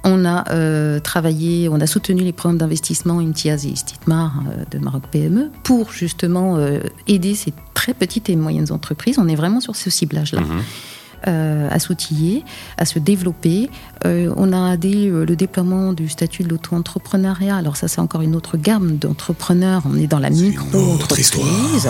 on 0.05 0.25
a 0.25 0.51
euh, 0.51 1.01
travaillé, 1.01 1.69
on 1.69 1.81
a 1.81 1.87
soutenu 1.87 2.23
les 2.23 2.33
programmes 2.33 2.59
d'investissement 2.59 3.21
IMTIAZ 3.21 3.67
et 3.67 3.77
Stitmar 3.77 4.43
euh, 4.47 4.65
de 4.71 4.79
Maroc 4.79 5.05
PME 5.11 5.51
pour 5.63 5.93
justement 5.93 6.57
euh, 6.57 6.81
aider 7.07 7.35
ces 7.35 7.53
très 7.75 7.95
petites 7.95 8.31
et 8.31 8.37
moyennes 8.37 8.73
entreprises. 8.73 9.19
On 9.19 9.29
est 9.29 9.37
vraiment 9.37 9.61
sur 9.61 9.77
ce 9.77 9.91
ciblage-là. 9.91 10.43
Mhm. 11.27 11.69
à 11.71 11.79
s'outiller, 11.79 12.45
à 12.77 12.85
se 12.85 12.99
développer. 12.99 13.71
on 14.05 14.53
a 14.53 14.75
aidé 14.75 15.11
le 15.11 15.37
déploiement 15.37 15.93
du 15.93 16.09
statut 16.09 16.43
de 16.43 16.49
l'auto-entrepreneuriat. 16.49 17.57
Alors 17.57 17.77
ça, 17.77 17.89
c'est 17.89 18.01
encore 18.01 18.23
une 18.23 18.37
autre 18.37 18.57
gamme 18.57 18.97
d'entrepreneurs. 18.97 19.83
On 19.85 19.97
est 19.97 20.07
dans 20.07 20.19
la 20.19 20.31
micro-entreprise. 20.31 21.33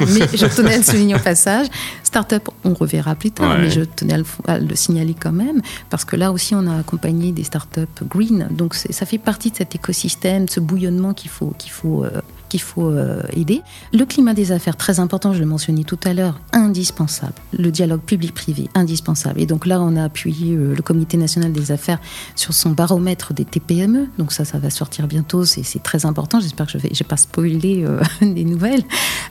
Mais 0.00 0.28
je 0.34 0.46
tenais 0.46 0.74
à 0.74 0.76
le 0.78 0.82
souligner 0.82 1.14
au 1.14 1.18
passage. 1.18 1.66
Start-up, 2.02 2.48
on 2.64 2.74
reverra 2.74 3.14
plus 3.14 3.30
tard, 3.30 3.58
mais 3.58 3.70
je 3.70 3.80
tenais 3.80 4.14
à 4.46 4.58
le, 4.58 4.76
signaler 4.76 5.14
quand 5.18 5.32
même, 5.32 5.60
parce 5.90 6.04
que 6.04 6.16
là 6.16 6.32
aussi, 6.32 6.54
on 6.54 6.66
a 6.66 6.78
accompagné 6.78 7.32
des 7.32 7.44
start-up 7.44 7.88
green. 8.08 8.48
Donc 8.50 8.74
ça 8.74 9.06
fait 9.06 9.18
partie 9.18 9.50
de 9.50 9.56
cet 9.56 9.74
écosystème, 9.74 10.48
ce 10.48 10.60
bouillonnement 10.60 11.12
qu'il 11.12 11.30
faut, 11.30 11.54
qu'il 11.58 11.72
faut 11.72 12.04
euh, 12.04 12.20
qu'il 12.54 12.60
faut 12.60 12.88
euh, 12.88 13.20
aider. 13.32 13.62
Le 13.92 14.04
climat 14.04 14.32
des 14.32 14.52
affaires, 14.52 14.76
très 14.76 15.00
important, 15.00 15.32
je 15.32 15.40
le 15.40 15.46
mentionnais 15.46 15.82
tout 15.82 15.98
à 16.04 16.14
l'heure, 16.14 16.38
indispensable. 16.52 17.32
Le 17.58 17.72
dialogue 17.72 18.02
public-privé, 18.02 18.68
indispensable. 18.76 19.40
Et 19.40 19.46
donc 19.46 19.66
là, 19.66 19.80
on 19.80 19.96
a 19.96 20.04
appuyé 20.04 20.54
euh, 20.54 20.72
le 20.72 20.82
Comité 20.82 21.16
national 21.16 21.50
des 21.50 21.72
affaires 21.72 21.98
sur 22.36 22.54
son 22.54 22.70
baromètre 22.70 23.34
des 23.34 23.44
TPME. 23.44 24.06
Donc 24.18 24.30
ça, 24.30 24.44
ça 24.44 24.58
va 24.58 24.70
sortir 24.70 25.08
bientôt, 25.08 25.44
c'est 25.44 25.82
très 25.82 26.06
important. 26.06 26.38
J'espère 26.38 26.66
que 26.66 26.72
je 26.72 26.78
vais, 26.78 26.90
vais 26.90 27.04
pas 27.04 27.16
spoiler 27.16 27.84
euh, 27.84 28.00
des 28.20 28.44
nouvelles. 28.44 28.84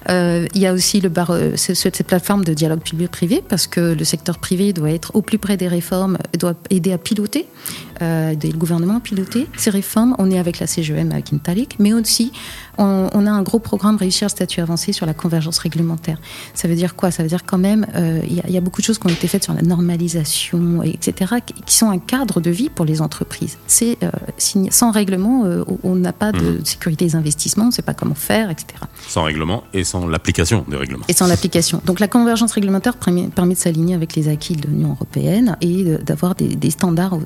il 0.10 0.62
y 0.62 0.68
a 0.68 0.74
aussi 0.74 1.00
le 1.00 1.08
bar, 1.08 1.32
cette 1.56 2.04
plateforme 2.06 2.44
de 2.44 2.54
dialogue 2.54 2.82
public-privé 2.82 3.42
parce 3.48 3.68
que 3.68 3.94
le 3.94 4.04
secteur 4.04 4.38
privé 4.38 4.74
doit 4.74 4.92
être 4.92 5.16
au 5.16 5.22
plus 5.22 5.38
près 5.38 5.56
des 5.56 5.70
réformes, 5.70 6.18
doit 6.38 6.56
aider 6.70 6.92
à 6.92 6.98
piloter, 6.98 7.48
aider 8.02 8.52
le 8.52 8.58
gouvernement 8.58 8.98
à 8.98 9.00
piloter 9.00 9.48
ces 9.58 9.70
réformes. 9.70 10.16
On 10.20 10.30
est 10.32 10.40
avec 10.40 10.60
la 10.60 10.68
CGM, 10.68 11.12
avec 11.12 11.34
Intalic, 11.34 11.78
mais 11.80 11.94
aussi 11.94 12.32
on, 12.78 13.26
a 13.26 13.32
un 13.32 13.44
gros 13.44 13.60
programme 13.60 13.98
Réussir 13.98 14.26
le 14.26 14.30
statut 14.30 14.62
avancé 14.62 14.94
sur 14.94 15.06
la 15.06 15.14
convergence 15.14 15.60
réglementaire. 15.60 16.18
Ça 16.54 16.68
veut 16.68 16.76
dire 16.76 16.96
quoi? 16.96 17.12
Ça 17.12 17.24
veut 17.24 17.30
dire 17.30 17.46
quand 17.46 17.58
même, 17.58 17.86
euh, 17.96 18.22
il 18.28 18.52
y, 18.52 18.58
a 18.58 18.62
beaucoup 18.62 18.82
de 18.82 18.86
choses 18.86 18.98
qui 18.98 19.06
ont 19.08 19.12
été 19.12 19.28
faites 19.28 19.44
sur 19.44 19.54
la 19.54 19.62
normalisation, 19.62 20.82
etc., 20.84 21.36
qui 21.66 21.76
sont 21.76 21.90
un 21.90 22.00
cadre 22.00 22.42
de 22.42 22.50
vie 22.50 22.70
pour 22.70 22.86
les 22.86 23.02
entreprises. 23.02 23.58
C'est 23.68 23.98
euh, 24.04 24.10
sans 24.72 24.92
règlement, 24.92 25.46
euh, 25.46 25.64
on 25.84 25.96
n'a 25.96 26.14
pas 26.14 26.32
de 26.32 26.60
mmh. 26.60 26.66
sécurité 26.66 27.06
des 27.06 27.16
investissements, 27.16 27.66
on 27.66 27.68
ne 27.68 27.72
sait 27.72 27.82
pas 27.82 27.94
comment 27.94 28.16
faire, 28.16 28.50
etc. 28.50 28.68
Sans 29.08 29.24
règlement 29.24 29.64
et 29.74 29.84
sans 29.84 30.08
l'application 30.08 30.66
des 30.68 30.78
règlements. 30.78 31.06
Et 31.08 31.14
sans 31.14 31.28
l'application. 31.28 31.82
Donc 31.86 32.00
la 32.00 32.08
convergence 32.08 32.54
réglementaire 32.54 32.96
permet, 32.96 33.28
de 33.28 33.54
s'aligner 33.56 33.96
avec 33.96 34.16
les 34.16 34.30
acquis 34.30 34.56
de 34.56 34.68
l'Union 34.68 34.92
européenne 34.92 35.58
et 35.62 35.84
d'avoir 35.98 36.36
des, 36.36 36.70
standards 36.72 37.20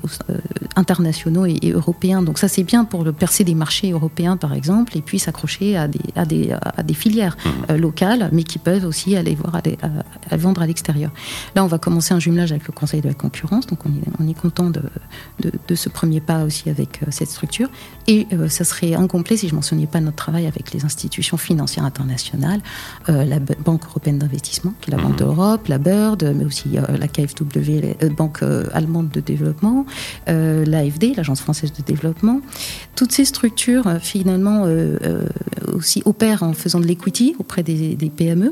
internationaux 0.76 1.46
et, 1.46 1.58
et, 1.62 1.72
européens. 1.72 2.22
Donc 2.22 2.38
ça 2.38 2.48
c'est 2.48 2.64
bien 2.64 2.86
pour 2.86 3.04
le 3.04 3.14
percer 3.14 3.44
des 3.44 3.56
marchés 3.56 3.92
européens, 3.92 4.38
par 4.38 4.54
exemple, 4.54 4.98
et 4.98 5.02
puis 5.02 5.20
ça 5.20 5.32
à 5.76 5.88
des, 5.88 6.00
à 6.16 6.26
des, 6.26 6.52
à 6.52 6.84
des 6.84 6.94
filières 6.94 7.38
mmh. 7.38 7.50
euh, 7.72 7.78
locales, 7.78 8.30
mais 8.32 8.44
qui 8.44 8.60
peuvent 8.60 8.86
aussi 8.86 9.16
aller 9.16 9.36
voir 9.36 9.56
à, 9.56 10.38
vendre 10.38 10.62
à 10.62 10.68
l'extérieur. 10.68 11.12
Là, 11.56 11.64
on 11.64 11.68
va 11.68 11.78
commencer 11.78 12.14
un 12.14 12.20
jumelage 12.20 12.52
avec 12.52 12.68
le 12.68 12.74
Conseil 12.74 13.02
de 13.02 13.08
la 13.08 13.14
concurrence, 13.14 13.68
donc 13.68 13.80
on 13.86 13.90
est, 13.90 14.04
on 14.20 14.28
est 14.28 14.34
content 14.34 14.70
de, 14.70 14.82
de, 15.40 15.76
ce 15.76 15.90
premier 15.90 16.20
pas 16.20 16.44
aussi 16.44 16.70
avec 16.70 17.02
euh, 17.04 17.08
cette 17.10 17.30
structure. 17.30 17.70
Et 18.08 18.28
euh, 18.34 18.50
ça 18.50 18.64
serait 18.64 18.94
incomplet 18.96 19.38
si 19.38 19.48
je 19.48 19.54
ne 19.54 19.58
mentionnais 19.58 19.88
pas 19.88 20.00
notre 20.00 20.18
travail 20.18 20.48
avec 20.48 20.74
les 20.74 20.86
institutions 20.86 21.38
financières 21.38 21.86
internationales, 21.86 22.62
la 23.08 23.40
Banque 23.40 23.86
européenne 23.86 24.18
d'investissement, 24.18 24.74
qui 24.82 24.92
est 24.92 24.96
la 24.96 25.02
Banque 25.02 25.14
mmh. 25.14 25.24
d'Europe, 25.24 25.68
la 25.68 25.78
BIRD, 25.78 26.34
mais 26.36 26.46
aussi 26.46 26.70
la 26.70 27.08
KfW, 27.08 27.96
la 28.02 28.10
Banque 28.10 28.44
allemande 28.74 29.10
de 29.10 29.20
développement, 29.20 29.86
l'AFD, 30.66 31.16
l'Agence 31.16 31.42
française 31.42 31.74
de 31.74 31.82
développement. 31.84 32.42
Toutes 32.96 33.12
ces 33.12 33.26
structures, 33.26 33.86
finalement, 34.02 34.64
euh, 34.66 35.28
aussi 35.74 36.02
opère 36.06 36.44
en 36.44 36.54
faisant 36.54 36.80
de 36.80 36.86
l'equity 36.86 37.36
auprès 37.40 37.64
des, 37.64 38.12
PME. 38.16 38.52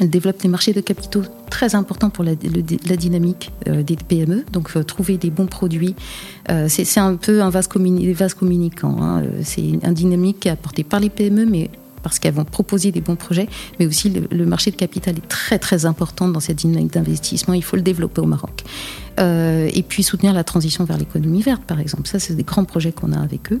Elle 0.00 0.10
développe 0.10 0.40
des 0.40 0.48
marchés 0.48 0.72
de 0.72 0.80
capitaux 0.80 1.22
très 1.50 1.74
importants 1.74 2.10
pour 2.10 2.24
la, 2.24 2.34
dynamique 2.34 3.50
euh, 3.66 3.82
des 3.82 3.96
PME. 3.96 4.44
Donc, 4.52 4.70
euh, 4.76 4.84
trouver 4.84 5.16
des 5.16 5.30
bons 5.30 5.46
produits, 5.46 5.94
c'est 6.68 7.00
un 7.00 7.16
peu 7.16 7.42
un 7.42 7.50
vase, 7.50 7.66
communicant. 7.66 8.96
Hein. 9.02 9.22
C'est 9.42 9.78
un 9.82 9.92
dynamique 9.92 10.40
qui 10.40 10.48
est 10.48 10.52
apporté 10.52 10.84
par 10.84 11.00
les 11.00 11.10
PME, 11.10 11.46
mais 11.46 11.70
parce 12.02 12.18
qu'elles 12.18 12.34
vont 12.34 12.44
proposer 12.44 12.92
des 12.92 13.00
bons 13.00 13.16
projets, 13.16 13.48
mais 13.78 13.86
aussi 13.86 14.10
le, 14.30 14.46
marché 14.46 14.70
de 14.70 14.76
capital 14.76 15.16
est 15.16 15.28
très 15.28 15.58
très 15.58 15.84
important 15.84 16.28
dans 16.28 16.40
cette 16.40 16.56
dynamique 16.56 16.92
d'investissement. 16.92 17.54
Il 17.54 17.64
faut 17.64 17.76
le 17.76 17.82
développer 17.82 18.20
au 18.20 18.26
Maroc. 18.26 18.64
Euh, 19.18 19.68
et 19.72 19.82
puis 19.82 20.02
soutenir 20.02 20.32
la 20.32 20.44
transition 20.44 20.84
vers 20.84 20.98
l'économie 20.98 21.42
verte, 21.42 21.62
par 21.62 21.80
exemple. 21.80 22.08
Ça, 22.08 22.18
c'est 22.18 22.34
des 22.34 22.42
grands 22.42 22.64
projets 22.64 22.92
qu'on 22.92 23.12
a 23.12 23.18
avec 23.18 23.52
eux. 23.52 23.58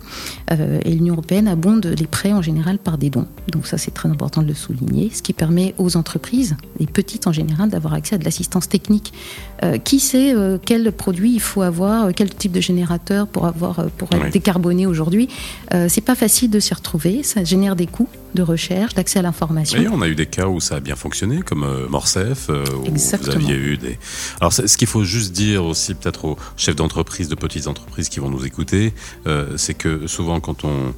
Euh, 0.52 0.80
et 0.84 0.90
l'Union 0.90 1.14
européenne 1.14 1.48
abonde 1.48 1.86
les 1.86 2.06
prêts 2.06 2.32
en 2.32 2.42
général 2.42 2.78
par 2.78 2.98
des 2.98 3.10
dons. 3.10 3.26
Donc 3.50 3.66
ça, 3.66 3.78
c'est 3.78 3.92
très 3.92 4.08
important 4.08 4.42
de 4.42 4.48
le 4.48 4.54
souligner, 4.54 5.10
ce 5.12 5.22
qui 5.22 5.32
permet 5.32 5.74
aux 5.78 5.96
entreprises, 5.96 6.56
les 6.78 6.86
petites 6.86 7.26
en 7.26 7.32
général, 7.32 7.70
d'avoir 7.70 7.94
accès 7.94 8.14
à 8.14 8.18
de 8.18 8.24
l'assistance 8.24 8.68
technique. 8.68 9.12
Euh, 9.64 9.78
qui 9.78 9.98
sait 9.98 10.34
quel 10.64 10.92
produit 10.92 11.34
il 11.34 11.40
faut 11.40 11.62
avoir, 11.62 12.12
quel 12.14 12.32
type 12.32 12.52
de 12.52 12.60
générateur 12.60 13.26
pour 13.26 13.46
avoir 13.46 13.86
pour 13.90 14.08
être 14.12 14.30
décarboné 14.30 14.86
aujourd'hui 14.86 15.28
C'est 15.88 16.00
pas 16.00 16.14
facile 16.14 16.50
de 16.50 16.60
s'y 16.60 16.74
retrouver. 16.74 17.22
Ça 17.22 17.42
génère 17.42 17.74
des 17.74 17.86
coûts 17.86 18.08
de 18.34 18.42
recherche, 18.42 18.94
d'accès 18.94 19.18
à 19.18 19.22
l'information. 19.22 19.82
on 19.92 20.02
a 20.02 20.08
eu 20.08 20.14
des 20.14 20.26
cas 20.26 20.46
où 20.46 20.60
ça 20.60 20.76
a 20.76 20.80
bien 20.80 20.96
fonctionné, 20.96 21.40
comme 21.40 21.66
Morcef, 21.88 22.50
où 22.50 22.90
vous 22.90 23.14
aviez 23.14 23.54
eu 23.54 23.76
des. 23.78 23.98
Alors, 24.40 24.52
ce 24.52 24.76
qu'il 24.76 24.86
faut 24.86 25.04
juste 25.04 25.32
dire 25.32 25.47
aussi 25.56 25.94
peut-être 25.94 26.24
aux 26.24 26.36
chefs 26.56 26.76
d'entreprise, 26.76 27.28
de 27.28 27.34
petites 27.34 27.66
entreprises 27.66 28.08
qui 28.08 28.20
vont 28.20 28.30
nous 28.30 28.44
écouter, 28.44 28.92
euh, 29.26 29.56
c'est 29.56 29.74
que 29.74 30.06
souvent 30.06 30.40
quand 30.40 30.64
on, 30.64 30.94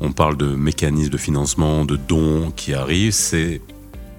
on 0.00 0.12
parle 0.12 0.36
de 0.36 0.46
mécanismes 0.46 1.10
de 1.10 1.18
financement, 1.18 1.84
de 1.84 1.96
dons 1.96 2.52
qui 2.54 2.74
arrivent, 2.74 3.12
c'est 3.12 3.60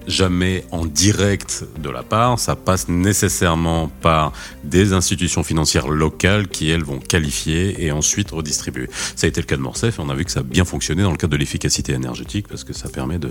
jamais 0.06 0.64
en 0.70 0.84
direct 0.84 1.64
de 1.82 1.90
la 1.90 2.02
part, 2.02 2.38
ça 2.38 2.56
passe 2.56 2.88
nécessairement 2.88 3.88
par 4.00 4.32
des 4.64 4.92
institutions 4.92 5.42
financières 5.42 5.88
locales 5.88 6.48
qui, 6.48 6.70
elles, 6.70 6.84
vont 6.84 6.98
qualifier 6.98 7.84
et 7.84 7.92
ensuite 7.92 8.30
redistribuer. 8.30 8.88
Ça 9.16 9.26
a 9.26 9.28
été 9.28 9.40
le 9.40 9.46
cas 9.46 9.56
de 9.56 9.62
Morcef 9.62 9.98
et 9.98 10.02
on 10.02 10.08
a 10.08 10.14
vu 10.14 10.24
que 10.24 10.30
ça 10.30 10.40
a 10.40 10.42
bien 10.42 10.64
fonctionné 10.64 11.02
dans 11.02 11.10
le 11.10 11.16
cadre 11.16 11.32
de 11.32 11.36
l'efficacité 11.36 11.92
énergétique 11.92 12.46
parce 12.48 12.64
que 12.64 12.72
ça 12.72 12.88
permet 12.88 13.18
de, 13.18 13.28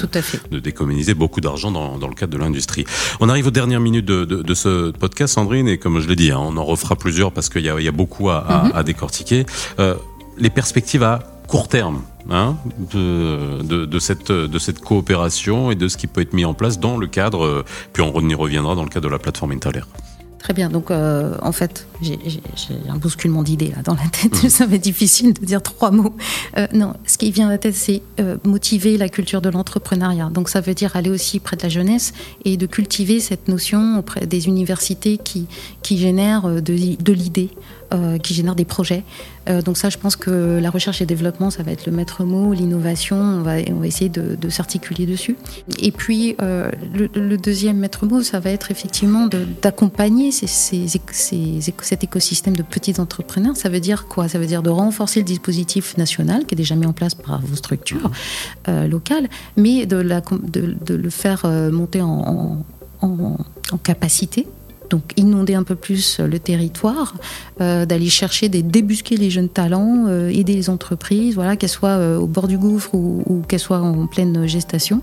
de 0.52 0.60
décommuniser 0.60 1.14
beaucoup 1.14 1.42
d'argent 1.42 1.72
dans, 1.72 1.98
dans, 1.98 2.08
le 2.08 2.16
cadre 2.16 2.34
de 2.34 2.38
l'industrie. 2.38 2.86
On 3.20 3.30
arrive 3.30 3.48
aux 3.48 3.52
dernières 3.52 3.80
minutes 3.80 4.06
de, 4.06 4.26
de, 4.26 4.42
de, 4.42 4.54
ce 4.54 4.92
podcast, 4.92 5.36
Sandrine, 5.36 5.68
et 5.68 5.78
comme 5.78 6.00
je 6.00 6.08
l'ai 6.08 6.16
dit, 6.16 6.32
hein, 6.32 6.40
on 6.40 6.58
en 6.58 6.66
refera 6.66 6.96
plusieurs 6.96 7.32
parce 7.32 7.50
qu'il 7.50 7.62
y, 7.62 7.66
y, 7.66 7.88
a 7.88 7.92
beaucoup 7.92 8.30
à, 8.30 8.40
à, 8.40 8.64
mhm. 8.64 8.72
à 8.76 8.84
décortiquer. 8.84 9.46
Euh, 9.80 9.96
les 10.38 10.50
perspectives 10.50 11.04
à 11.04 11.35
court 11.48 11.68
terme 11.68 12.02
hein, 12.30 12.56
de, 12.94 13.62
de, 13.64 13.86
de, 13.86 14.00
cette, 14.00 14.32
de 14.32 14.60
cette 14.60 14.80
coopération 14.80 15.72
et 15.72 15.76
de 15.76 15.88
ce 15.88 15.98
qui 15.98 16.08
peut 16.08 16.22
être 16.22 16.34
mis 16.34 16.46
en 16.46 16.54
place 16.54 16.80
dans 16.80 16.98
le 16.98 17.08
cadre, 17.08 17.64
puis 17.94 18.04
on 18.04 18.28
y 18.28 18.34
reviendra 18.34 18.76
dans 18.76 18.84
le 18.84 18.90
cadre 18.90 19.06
de 19.08 19.12
la 19.12 19.20
plateforme 19.20 19.52
Intaler. 19.52 19.82
Très 20.46 20.54
bien. 20.54 20.70
Donc, 20.70 20.92
euh, 20.92 21.36
en 21.42 21.52
fait, 21.52 21.88
j'ai 22.04 22.20
un 22.88 22.98
bousculement 22.98 23.42
d'idées 23.42 23.74
là 23.76 23.82
dans 23.84 23.96
la 23.96 24.08
tête. 24.12 24.44
Mmh. 24.44 24.50
Ça 24.50 24.68
va 24.68 24.76
être 24.76 24.84
difficile 24.84 25.34
de 25.34 25.44
dire 25.44 25.60
trois 25.64 25.90
mots. 25.90 26.16
Euh, 26.60 26.68
non, 26.72 26.94
ce 27.08 27.18
qui 27.18 27.32
vient 27.32 27.48
à 27.48 27.50
la 27.50 27.58
tête, 27.58 27.74
c'est 27.74 28.04
euh, 28.20 28.38
motiver 28.44 28.96
la 29.00 29.10
culture 29.10 29.42
de 29.42 29.50
l'entrepreneuriat. 29.50 30.30
Donc, 30.32 30.50
ça 30.50 30.62
veut 30.62 30.76
dire 30.76 30.96
aller 30.96 31.10
aussi 31.10 31.40
près 31.40 31.58
de 31.58 31.64
la 31.64 31.70
jeunesse 31.70 32.14
et 32.44 32.58
de 32.58 32.68
cultiver 32.68 33.20
cette 33.22 33.48
notion 33.48 33.98
auprès 33.98 34.28
des 34.28 34.48
universités 34.48 35.18
qui, 35.18 35.48
qui 35.82 35.98
génèrent 35.98 36.48
de, 36.48 36.62
de 36.62 37.14
l'idée. 37.14 37.50
Qui 38.24 38.34
génèrent 38.34 38.56
des 38.56 38.66
projets. 38.66 39.04
donc 39.64 39.78
ça, 39.78 39.90
je 39.90 39.98
pense 39.98 40.16
que 40.16 40.60
la 40.62 40.70
recherche 40.70 41.02
et 41.02 41.06
développement, 41.06 41.50
ça 41.50 41.64
va 41.64 41.72
être 41.72 41.86
le 41.86 41.92
maître 41.92 42.24
mot, 42.24 42.54
l'innovation, 42.54 43.18
on 43.18 43.42
va, 43.42 43.60
essayer 43.60 44.10
de, 44.10 44.50
s'articuler 44.50 45.06
dessus. 45.06 45.36
Et 45.80 45.92
puis, 45.92 46.36
le, 46.40 47.10
le, 47.14 47.38
deuxième 47.38 47.78
maître 47.78 48.06
mot, 48.06 48.22
ça 48.24 48.40
va 48.40 48.50
être 48.52 48.72
effectivement 48.72 49.28
d'accompagner 49.62 50.32
cet 50.32 52.04
écosystème 52.04 52.56
de 52.56 52.64
petits 52.64 53.00
entrepreneurs. 53.00 53.56
Ça 53.56 53.70
veut 53.70 53.80
dire 53.80 54.08
quoi? 54.08 54.28
Ça 54.28 54.40
veut 54.40 54.48
dire 54.48 54.64
de 54.64 54.70
renforcer 54.70 55.20
le 55.20 55.26
dispositif 55.26 55.98
national 55.98 56.46
qui 56.46 56.56
est 56.56 56.58
déjà 56.58 56.76
mis 56.76 56.86
en 56.86 56.94
place 56.94 57.16
par 57.16 57.42
vos 57.42 57.56
structures 57.56 58.12
locales, 58.68 59.30
mais 59.58 59.86
de, 59.86 59.98
le 59.98 61.10
faire 61.10 61.46
monter 61.72 62.02
en 62.02 62.64
capacité 63.84 64.48
donc 64.90 65.04
inonder 65.18 65.56
un 65.56 65.64
peu 65.64 65.76
plus 65.76 66.20
le 66.20 66.40
territoire, 66.40 67.16
euh, 67.62 67.86
d'aller 67.86 68.10
chercher, 68.10 68.50
des 68.50 68.64
débusquer 68.64 69.16
les 69.16 69.30
jeunes 69.30 69.48
talents, 69.48 70.06
euh, 70.08 70.30
aider 70.30 70.56
les 70.56 70.70
entreprises, 70.70 71.36
voilà, 71.36 71.56
qu'elles 71.56 71.70
soient 71.70 71.90
euh, 71.90 72.18
au 72.18 72.28
bord 72.28 72.50
du 72.50 72.58
gouffre 72.58 72.94
ou, 72.94 73.44
qu'elles 73.48 73.60
soient 73.60 73.80
en 73.80 74.08
pleine 74.08 74.46
gestation. 74.46 75.02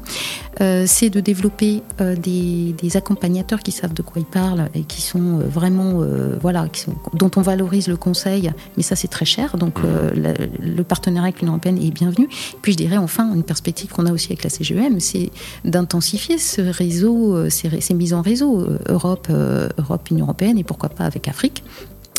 c'est 0.86 1.10
de 1.10 1.20
développer 1.20 1.82
des, 1.98 2.96
accompagnateurs 2.96 3.60
qui 3.60 3.72
savent 3.72 3.94
de 3.94 4.02
quoi 4.02 4.20
ils 4.20 4.26
parlent 4.26 4.68
et 4.74 4.82
qui 4.82 5.00
sont 5.00 5.38
vraiment, 5.38 6.02
voilà, 6.40 6.66
dont 7.14 7.30
on 7.36 7.40
valorise 7.40 7.88
le 7.88 7.96
conseil, 7.96 8.52
mais 8.76 8.82
ça 8.82 8.94
c'est 8.94 9.08
très 9.08 9.24
cher, 9.24 9.56
donc 9.56 9.80
le, 9.82 10.34
le 10.60 10.84
partenariat 10.84 11.28
avec 11.28 11.40
l'Union 11.40 11.54
européenne 11.54 11.78
est 11.78 11.90
bienvenu. 11.90 12.28
Puis 12.60 12.72
je 12.72 12.76
dirais 12.76 12.98
enfin 12.98 13.34
une 13.34 13.42
perspective 13.42 13.90
qu'on 13.90 14.06
a 14.06 14.12
aussi 14.12 14.28
avec 14.28 14.44
la 14.44 14.50
CGEM, 14.50 15.00
c'est 15.00 15.30
d'intensifier 15.64 16.38
ce 16.38 16.60
réseau, 16.60 17.48
ces, 17.50 17.80
ces, 17.80 17.94
mises 17.94 18.14
en 18.14 18.22
réseau 18.22 18.66
Europe 18.88 19.28
Europe, 19.82 20.10
Union 20.10 20.24
européenne 20.26 20.58
et 20.58 20.64
pourquoi 20.64 20.88
pas 20.88 21.04
avec 21.04 21.28
Afrique 21.28 21.62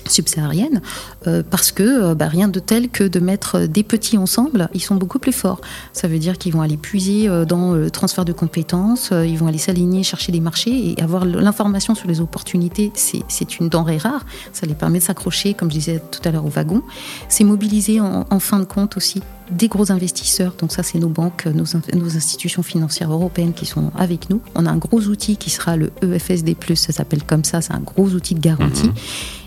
subsaharienne, 0.07 0.81
euh, 1.27 1.43
parce 1.47 1.71
que 1.71 1.83
euh, 1.83 2.15
bah, 2.15 2.27
rien 2.27 2.47
de 2.47 2.59
tel 2.59 2.89
que 2.89 3.03
de 3.03 3.19
mettre 3.19 3.65
des 3.67 3.83
petits 3.83 4.17
ensemble, 4.17 4.69
ils 4.73 4.81
sont 4.81 4.95
beaucoup 4.95 5.19
plus 5.19 5.31
forts. 5.33 5.61
Ça 5.93 6.07
veut 6.07 6.19
dire 6.19 6.37
qu'ils 6.37 6.53
vont 6.53 6.61
aller 6.61 6.77
puiser 6.77 7.27
euh, 7.27 7.45
dans 7.45 7.73
le 7.73 7.89
transfert 7.89 8.25
de 8.25 8.33
compétences, 8.33 9.11
ils 9.11 9.37
vont 9.37 9.47
aller 9.47 9.57
s'aligner, 9.57 10.03
chercher 10.03 10.31
des 10.31 10.39
marchés 10.39 10.91
et 10.91 11.01
avoir 11.01 11.25
l'information 11.25 11.95
sur 11.95 12.07
les 12.07 12.21
opportunités, 12.21 12.91
c'est 12.95 13.59
une 13.59 13.69
denrée 13.69 13.97
rare. 13.97 14.25
Ça 14.51 14.65
les 14.65 14.73
permet 14.73 14.99
de 14.99 15.03
s'accrocher, 15.03 15.53
comme 15.53 15.69
je 15.69 15.75
disais 15.75 16.01
tout 16.11 16.21
à 16.27 16.31
l'heure, 16.31 16.45
au 16.45 16.49
wagon. 16.49 16.81
C'est 17.29 17.43
mobiliser 17.43 17.99
en, 17.99 18.39
fin 18.39 18.59
de 18.59 18.65
compte 18.65 18.97
aussi 18.97 19.21
des 19.51 19.67
gros 19.67 19.91
investisseurs. 19.91 20.53
Donc 20.57 20.71
ça, 20.71 20.83
c'est 20.83 20.99
nos 20.99 21.09
banques, 21.09 21.45
nos, 21.45 21.75
institutions 22.15 22.63
financières 22.63 23.11
européennes 23.11 23.53
qui 23.53 23.65
sont 23.65 23.91
avec 23.95 24.29
nous. 24.29 24.41
On 24.55 24.65
a 24.65 24.71
un 24.71 24.77
gros 24.77 25.01
outil 25.01 25.37
qui 25.37 25.49
sera 25.49 25.75
le 25.75 25.91
EFSD+, 26.01 26.55
ça 26.75 26.93
s'appelle 26.93 27.23
comme 27.23 27.43
ça, 27.43 27.61
c'est 27.61 27.73
un 27.73 27.79
gros 27.79 28.09
outil 28.09 28.35
de 28.35 28.39
garantie. 28.39 28.87
Mmh. 28.87 28.93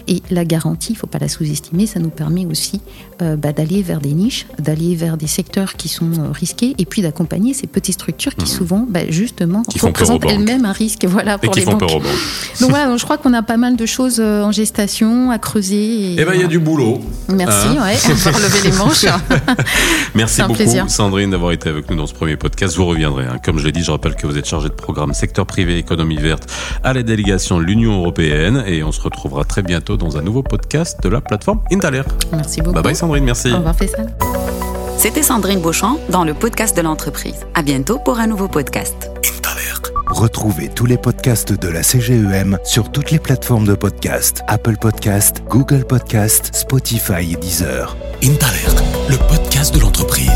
Et 0.09 0.23
la 0.31 0.45
garantie, 0.45 0.91
il 0.91 0.95
ne 0.95 0.99
faut 0.99 1.07
pas 1.07 1.19
la 1.19 1.29
sous-estimer, 1.29 1.87
ça 1.87 1.99
nous 1.99 2.11
permet 2.11 2.47
aussi 2.47 2.81
euh, 3.23 3.37
bah, 3.37 3.53
d'aller 3.53 3.83
vers 3.83 4.01
des 4.01 4.13
niches, 4.13 4.47
d'aller 4.59 4.95
vers 4.95 5.17
des 5.17 5.27
secteurs 5.27 5.75
qui 5.75 5.89
sont 5.89 6.11
euh, 6.19 6.31
risqués, 6.33 6.75
et 6.79 6.85
puis 6.85 7.03
d'accompagner 7.03 7.55
ces 7.55 7.67
petites 7.67 7.95
structures 7.95 8.35
qui 8.35 8.45
mmh. 8.45 8.57
souvent, 8.57 8.87
bah, 8.89 9.01
justement, 9.09 9.63
qui 9.63 9.79
représentent 9.81 10.25
elles-mêmes 10.27 10.65
un 10.65 10.73
risque 10.73 11.05
voilà, 11.07 11.39
pour 11.39 11.51
et 11.51 11.55
qui 11.55 11.61
les 11.61 11.65
font 11.65 11.73
banques. 11.73 11.89
Peur 11.89 11.97
aux 11.97 12.01
banques. 12.01 12.61
Donc 12.61 12.71
voilà, 12.71 12.97
je 12.97 13.03
crois 13.05 13.19
qu'on 13.19 13.33
a 13.33 13.43
pas 13.43 13.57
mal 13.57 13.77
de 13.77 13.87
choses 13.87 14.21
euh, 14.21 14.45
en 14.45 14.53
gestation 14.53 15.31
à 15.31 15.39
creuser. 15.39 16.13
Et, 16.13 16.21
eh 16.21 16.25
ben, 16.25 16.35
il 16.35 16.41
y 16.41 16.45
a 16.45 16.49
du 16.49 16.61
boulot. 16.61 17.01
Merci, 17.29 17.69
hein 17.77 17.85
ouais, 17.85 17.97
on 18.09 18.15
va 18.15 18.31
relever 18.31 18.71
les 18.71 18.73
manches. 18.77 19.07
Merci 20.15 20.43
beaucoup, 20.43 20.55
plaisir. 20.55 20.89
Sandrine, 20.89 21.31
d'avoir 21.31 21.53
été 21.53 21.69
avec 21.69 21.91
nous 21.91 21.97
dans 21.97 22.07
ce 22.07 22.15
premier 22.15 22.37
podcast. 22.37 22.77
Vous 22.77 22.87
reviendrez. 22.87 23.25
Hein. 23.25 23.39
Comme 23.45 23.59
je 23.59 23.65
l'ai 23.65 23.73
dit, 23.73 23.83
je 23.83 23.91
rappelle 23.91 24.15
que 24.15 24.27
vous 24.27 24.39
êtes 24.39 24.47
chargée 24.47 24.69
de 24.69 24.75
programme 24.75 25.13
secteur 25.15 25.47
privé, 25.47 25.79
économie 25.79 26.17
verte 26.17 26.49
à 26.85 26.93
la 26.93 27.03
délégation 27.03 27.59
de 27.59 27.65
l'Union 27.65 27.99
européenne. 27.99 28.63
Et 28.67 28.85
on 28.85 28.93
se 28.93 29.01
retrouvera 29.01 29.45
très 29.45 29.63
bientôt 29.63 29.96
dans 29.97 30.17
un 30.17 30.23
nouveau 30.23 30.43
podcast 30.43 31.03
de 31.03 31.09
la 31.09 31.21
plateforme 31.21 31.61
Intaler. 31.73 32.03
Merci 32.33 32.61
beaucoup. 32.61 32.75
Bye 32.75 32.83
bye, 32.83 32.97
Sandrine. 32.97 33.25
Merci. 33.25 33.53
Au 33.53 33.57
revoir, 33.57 33.77
Faisal. 33.77 34.13
C'était 34.99 35.23
Sandrine 35.23 35.61
Beauchamp 35.61 35.99
dans 36.11 36.25
le 36.25 36.35
podcast 36.35 36.77
de 36.77 36.83
l'entreprise. 36.83 37.47
À 37.55 37.63
bientôt 37.63 37.99
pour 37.99 38.19
un 38.19 38.27
nouveau 38.27 38.49
podcast. 38.49 39.11
Retrouvez 40.09 40.69
tous 40.69 40.87
les 40.87 40.97
podcasts 40.97 41.53
de 41.53 41.69
la 41.69 41.83
CGEM 41.83 42.59
sur 42.65 42.91
toutes 42.91 43.11
les 43.11 43.19
plateformes 43.19 43.67
de 43.67 43.75
podcast 43.75 44.43
Apple 44.47 44.77
Podcast, 44.81 45.43
Google 45.49 45.85
Podcast, 45.85 46.55
Spotify 46.55 47.33
et 47.33 47.37
Deezer. 47.37 47.97
Intalert, 48.23 48.83
le 49.11 49.17
podcast 49.29 49.75
de 49.75 49.81
l'entreprise. 49.81 50.36